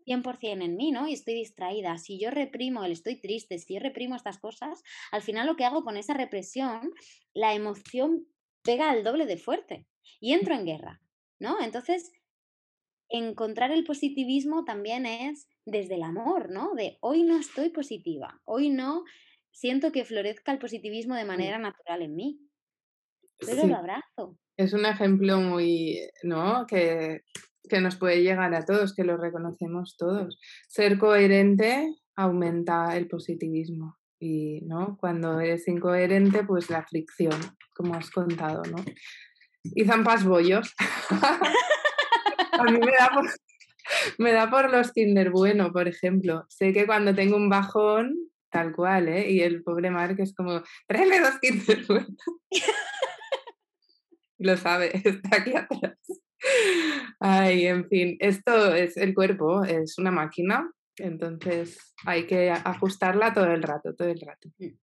100% 0.06 0.64
en 0.64 0.76
mí, 0.76 0.92
¿no? 0.92 1.08
Y 1.08 1.14
estoy 1.14 1.36
distraída. 1.36 1.98
Si 1.98 2.20
yo 2.20 2.32
reprimo 2.32 2.84
el 2.84 2.92
estoy 2.92 3.20
triste, 3.20 3.58
si 3.60 3.76
yo 3.76 3.80
reprimo 3.80 4.16
estas 4.16 4.40
cosas, 4.40 4.82
al 5.12 5.22
final 5.22 5.48
lo 5.48 5.56
que 5.56 5.66
hago 5.66 5.84
con 5.84 5.98
esa 5.98 6.14
represión, 6.14 6.92
la 7.34 7.54
emoción 7.54 8.28
pega 8.64 8.90
al 8.90 9.04
doble 9.04 9.26
de 9.26 9.38
fuerte 9.38 9.88
y 10.20 10.34
entro 10.34 10.56
en 10.56 10.66
guerra, 10.66 11.02
¿no? 11.40 11.62
Entonces, 11.62 12.12
encontrar 13.10 13.72
el 13.72 13.84
positivismo 13.84 14.64
también 14.64 15.06
es 15.06 15.48
desde 15.66 15.96
el 15.96 16.04
amor, 16.04 16.50
¿no? 16.50 16.74
De 16.76 16.98
hoy 17.02 17.24
no 17.24 17.38
estoy 17.38 17.70
positiva, 17.70 18.42
hoy 18.46 18.70
no 18.70 19.04
siento 19.52 19.92
que 19.92 20.06
florezca 20.06 20.52
el 20.52 20.60
positivismo 20.60 21.16
de 21.16 21.26
manera 21.26 21.58
natural 21.60 22.02
en 22.02 22.16
mí. 22.16 22.40
Pero 23.46 23.68
lo 23.68 23.76
abrazo. 23.76 24.38
Es 24.58 24.74
un 24.74 24.86
ejemplo 24.86 25.40
muy, 25.40 26.00
¿no? 26.24 26.66
Que, 26.68 27.22
que 27.68 27.82
nos 27.82 27.96
puede 27.96 28.22
llegar 28.22 28.54
a 28.54 28.66
todos, 28.66 28.94
que 28.94 29.04
lo 29.04 29.18
reconocemos 29.18 29.96
todos. 29.98 30.40
Ser 30.68 30.98
coherente 30.98 31.96
aumenta 32.16 32.96
el 32.96 33.08
positivismo 33.08 33.98
y 34.20 34.62
¿no? 34.62 34.98
cuando 35.00 35.40
eres 35.40 35.68
incoherente, 35.68 36.44
pues 36.44 36.70
la 36.70 36.84
fricción, 36.84 37.40
como 37.74 37.96
has 37.96 38.12
contado, 38.12 38.62
¿no? 38.64 38.78
Y 39.64 39.86
zampas 39.86 40.24
bollos. 40.24 40.76
a 41.10 42.64
mí 42.66 42.80
me 42.80 42.92
da, 42.92 43.10
por, 43.14 43.26
me 44.20 44.32
da 44.32 44.50
por 44.50 44.70
los 44.72 44.92
Kinder 44.92 45.32
Bueno, 45.32 45.72
por 45.72 45.88
ejemplo. 45.88 46.46
Sé 46.50 46.74
que 46.74 46.86
cuando 46.86 47.16
tengo 47.16 47.36
un 47.36 47.50
bajón, 47.50 48.16
tal 48.52 48.74
cual, 48.76 49.08
¿eh? 49.08 49.32
Y 49.32 49.42
el 49.42 49.64
pobre 49.64 49.90
Mark 49.90 50.16
es 50.20 50.36
como, 50.36 50.62
tráeme 50.88 51.20
dos 51.20 51.40
Kinder 51.40 51.86
Bueno 51.88 52.08
lo 54.42 54.58
sabe, 54.58 54.92
está 55.06 55.38
aquí 55.38 55.56
atrás. 55.56 55.98
Ay, 57.20 57.68
en 57.68 57.88
fin, 57.88 58.18
esto 58.20 58.74
es 58.74 58.98
el 58.98 59.14
cuerpo, 59.14 59.64
es 59.64 59.98
una 59.98 60.12
máquina, 60.12 60.72
entonces 60.98 61.78
hay 62.06 62.26
que 62.26 62.52
ajustarla 62.52 63.34
todo 63.34 63.52
el 63.52 63.62
rato, 63.62 63.94
todo 63.96 64.08
el 64.08 64.20
rato. 64.20 64.50
Mm. 64.58 64.78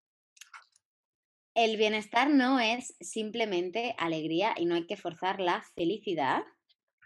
El 1.55 1.77
bienestar 1.77 2.31
no 2.31 2.61
es 2.61 2.95
simplemente 3.01 3.97
alegría 3.99 4.55
y 4.57 4.67
no 4.67 4.77
hay 4.77 4.87
que 4.87 4.97
forzar 4.97 5.41
la 5.41 5.65
felicidad. 5.75 6.45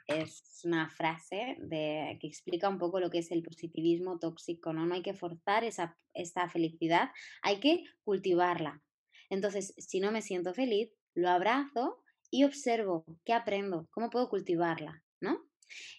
Es 0.07 0.61
una 0.65 0.91
frase 0.91 1.57
de, 1.59 2.19
que 2.21 2.27
explica 2.27 2.69
un 2.69 2.77
poco 2.77 3.01
lo 3.01 3.09
que 3.09 3.21
es 3.21 3.31
el 3.31 3.43
positivismo 3.43 4.19
tóxico, 4.19 4.75
¿no? 4.75 4.85
No 4.85 4.95
hay 4.95 5.01
que 5.01 5.15
forzar 5.15 5.65
esa, 5.65 5.97
esta 6.13 6.51
felicidad, 6.51 7.13
hay 7.41 7.61
que 7.61 7.85
cultivarla. 8.05 8.83
Entonces, 9.31 9.73
si 9.79 10.01
no 10.01 10.13
me 10.13 10.21
siento 10.21 10.53
feliz, 10.53 10.91
lo 11.15 11.31
abrazo 11.31 12.03
y 12.33 12.45
observo, 12.45 13.05
¿qué 13.27 13.35
aprendo? 13.35 13.87
¿Cómo 13.91 14.09
puedo 14.09 14.31
cultivarla? 14.31 15.03
¿No? 15.21 15.39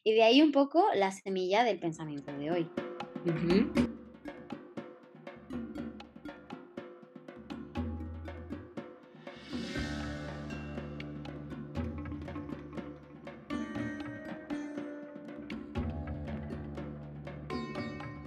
Y 0.04 0.14
de 0.14 0.24
ahí 0.24 0.42
un 0.42 0.52
poco 0.52 0.84
la 0.96 1.12
semilla 1.12 1.64
del 1.64 1.80
pensamiento 1.80 2.34
de 2.34 2.52
hoy. 2.52 2.70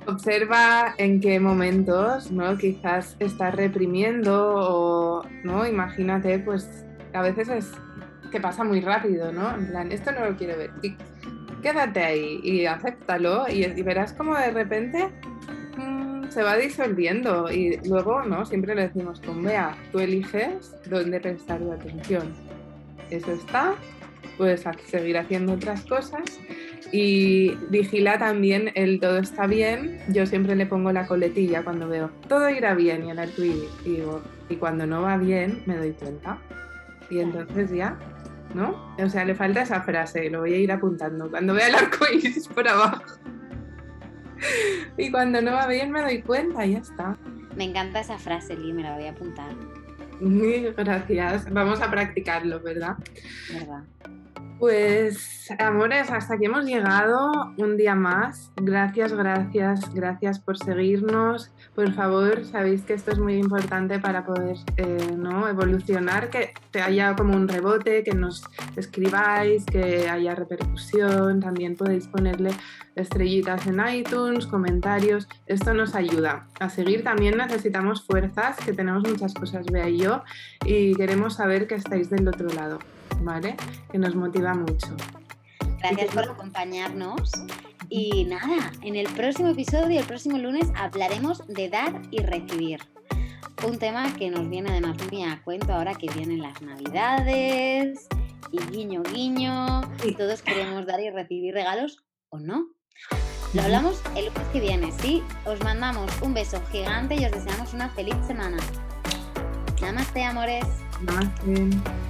Observa 0.06 0.94
en 0.98 1.20
qué 1.20 1.40
momentos, 1.40 2.30
¿no? 2.30 2.56
Quizás 2.56 3.16
estás 3.18 3.54
reprimiendo 3.56 4.54
o, 4.54 5.24
¿no? 5.42 5.66
Imagínate, 5.66 6.38
pues 6.38 6.86
a 7.12 7.22
veces 7.22 7.48
es 7.48 7.72
que 8.36 8.42
pasa 8.42 8.64
muy 8.64 8.82
rápido, 8.82 9.32
¿no? 9.32 9.54
En 9.54 9.68
plan, 9.68 9.90
esto 9.90 10.12
no 10.12 10.26
lo 10.26 10.36
quiero 10.36 10.58
ver. 10.58 10.70
quédate 11.62 12.02
ahí 12.02 12.38
y 12.44 12.66
acéptalo 12.66 13.48
y, 13.48 13.64
verás 13.80 14.12
como 14.12 14.36
de 14.36 14.50
repente 14.50 15.08
mm, 15.78 16.28
se 16.28 16.42
va 16.42 16.54
disolviendo 16.58 17.50
y 17.50 17.78
luego, 17.88 18.24
¿no? 18.24 18.44
Siempre 18.44 18.74
le 18.74 18.88
decimos 18.88 19.22
con 19.22 19.42
vea, 19.42 19.74
tú 19.90 20.00
eliges 20.00 20.76
dónde 20.84 21.18
prestar 21.18 21.60
tu 21.60 21.72
atención. 21.72 22.30
Eso 23.08 23.32
está, 23.32 23.74
puedes 24.36 24.64
seguir 24.84 25.16
haciendo 25.16 25.54
otras 25.54 25.86
cosas 25.86 26.38
y 26.92 27.52
vigila 27.70 28.18
también 28.18 28.70
el 28.74 29.00
todo 29.00 29.16
está 29.16 29.46
bien. 29.46 29.98
Yo 30.08 30.26
siempre 30.26 30.56
le 30.56 30.66
pongo 30.66 30.92
la 30.92 31.06
coletilla 31.06 31.64
cuando 31.64 31.88
veo 31.88 32.10
todo 32.28 32.50
irá 32.50 32.74
bien 32.74 33.06
y 33.06 33.10
en 33.12 33.18
el 33.18 33.30
tweet 33.30 33.64
y 33.86 33.92
digo, 33.92 34.20
y 34.50 34.56
cuando 34.56 34.86
no 34.86 35.00
va 35.00 35.16
bien 35.16 35.62
me 35.64 35.78
doy 35.78 35.92
cuenta. 35.92 36.36
Y 37.08 37.20
entonces 37.20 37.70
ya, 37.70 37.96
¿no? 38.56 38.96
O 38.98 39.08
sea, 39.08 39.24
le 39.24 39.34
falta 39.34 39.62
esa 39.62 39.82
frase, 39.82 40.30
lo 40.30 40.40
voy 40.40 40.54
a 40.54 40.58
ir 40.58 40.72
apuntando. 40.72 41.30
Cuando 41.30 41.52
vea 41.52 41.68
el 41.68 41.74
arco 41.74 42.06
iris 42.12 42.48
por 42.48 42.66
abajo. 42.66 43.02
y 44.96 45.10
cuando 45.10 45.42
no 45.42 45.52
va 45.52 45.66
bien 45.66 45.92
me 45.92 46.00
doy 46.00 46.22
cuenta, 46.22 46.64
y 46.66 46.72
ya 46.72 46.78
está. 46.78 47.16
Me 47.54 47.64
encanta 47.64 48.00
esa 48.00 48.18
frase, 48.18 48.56
Lee, 48.56 48.72
me 48.72 48.82
la 48.82 48.94
voy 48.94 49.04
a 49.06 49.10
apuntar. 49.10 49.54
Gracias. 50.20 51.52
Vamos 51.52 51.80
a 51.82 51.90
practicarlo, 51.90 52.60
¿verdad? 52.60 52.96
¿Verdad? 53.52 53.84
Pues, 54.58 55.50
amores, 55.58 56.10
hasta 56.10 56.34
aquí 56.34 56.46
hemos 56.46 56.64
llegado 56.64 57.30
un 57.58 57.76
día 57.76 57.94
más. 57.94 58.50
Gracias, 58.56 59.12
gracias, 59.12 59.92
gracias 59.92 60.40
por 60.40 60.56
seguirnos. 60.56 61.52
Por 61.74 61.92
favor, 61.92 62.42
sabéis 62.46 62.80
que 62.80 62.94
esto 62.94 63.10
es 63.10 63.18
muy 63.18 63.34
importante 63.34 63.98
para 63.98 64.24
poder 64.24 64.56
eh, 64.78 65.14
¿no? 65.14 65.46
evolucionar, 65.46 66.30
que 66.30 66.54
haya 66.80 67.14
como 67.14 67.36
un 67.36 67.48
rebote, 67.48 68.02
que 68.02 68.14
nos 68.14 68.44
escribáis, 68.76 69.66
que 69.66 70.08
haya 70.08 70.34
repercusión. 70.34 71.40
También 71.40 71.76
podéis 71.76 72.08
ponerle 72.08 72.50
estrellitas 72.94 73.66
en 73.66 73.86
iTunes, 73.86 74.46
comentarios. 74.46 75.28
Esto 75.44 75.74
nos 75.74 75.94
ayuda 75.94 76.48
a 76.60 76.70
seguir. 76.70 77.04
También 77.04 77.36
necesitamos 77.36 78.06
fuerzas, 78.06 78.56
que 78.64 78.72
tenemos 78.72 79.06
muchas 79.06 79.34
cosas, 79.34 79.66
vea 79.66 79.90
y 79.90 79.98
yo, 79.98 80.22
y 80.64 80.94
queremos 80.94 81.34
saber 81.34 81.66
que 81.66 81.74
estáis 81.74 82.08
del 82.08 82.26
otro 82.26 82.48
lado. 82.48 82.78
¿Vale? 83.22 83.56
Que 83.90 83.98
nos 83.98 84.14
motiva 84.14 84.54
mucho. 84.54 84.88
Gracias 85.78 86.14
por 86.14 86.24
acompañarnos. 86.24 87.30
Y 87.88 88.24
nada, 88.24 88.72
en 88.82 88.96
el 88.96 89.08
próximo 89.08 89.50
episodio, 89.50 90.00
el 90.00 90.06
próximo 90.06 90.38
lunes, 90.38 90.70
hablaremos 90.76 91.46
de 91.46 91.68
dar 91.68 92.02
y 92.10 92.18
recibir. 92.18 92.80
Un 93.66 93.78
tema 93.78 94.12
que 94.14 94.30
nos 94.30 94.48
viene 94.48 94.70
además 94.70 94.96
muy 95.10 95.22
a 95.24 95.40
cuento 95.42 95.72
ahora 95.72 95.94
que 95.94 96.08
vienen 96.08 96.42
las 96.42 96.60
navidades 96.60 98.08
y 98.50 98.58
guiño 98.58 99.02
guiño. 99.02 99.82
Y 100.04 100.14
todos 100.14 100.42
queremos 100.42 100.86
dar 100.86 101.00
y 101.00 101.10
recibir 101.10 101.54
regalos 101.54 102.04
o 102.28 102.38
no. 102.38 102.68
Lo 103.54 103.62
hablamos 103.62 104.02
el 104.16 104.26
lunes 104.26 104.46
que 104.52 104.60
viene, 104.60 104.92
¿sí? 105.00 105.22
Os 105.44 105.62
mandamos 105.62 106.10
un 106.20 106.34
beso 106.34 106.60
gigante 106.70 107.14
y 107.14 107.24
os 107.24 107.32
deseamos 107.32 107.72
una 107.72 107.88
feliz 107.90 108.16
semana. 108.26 108.58
Namaste, 109.80 110.24
amores. 110.24 110.66
Namaste. 111.02 112.05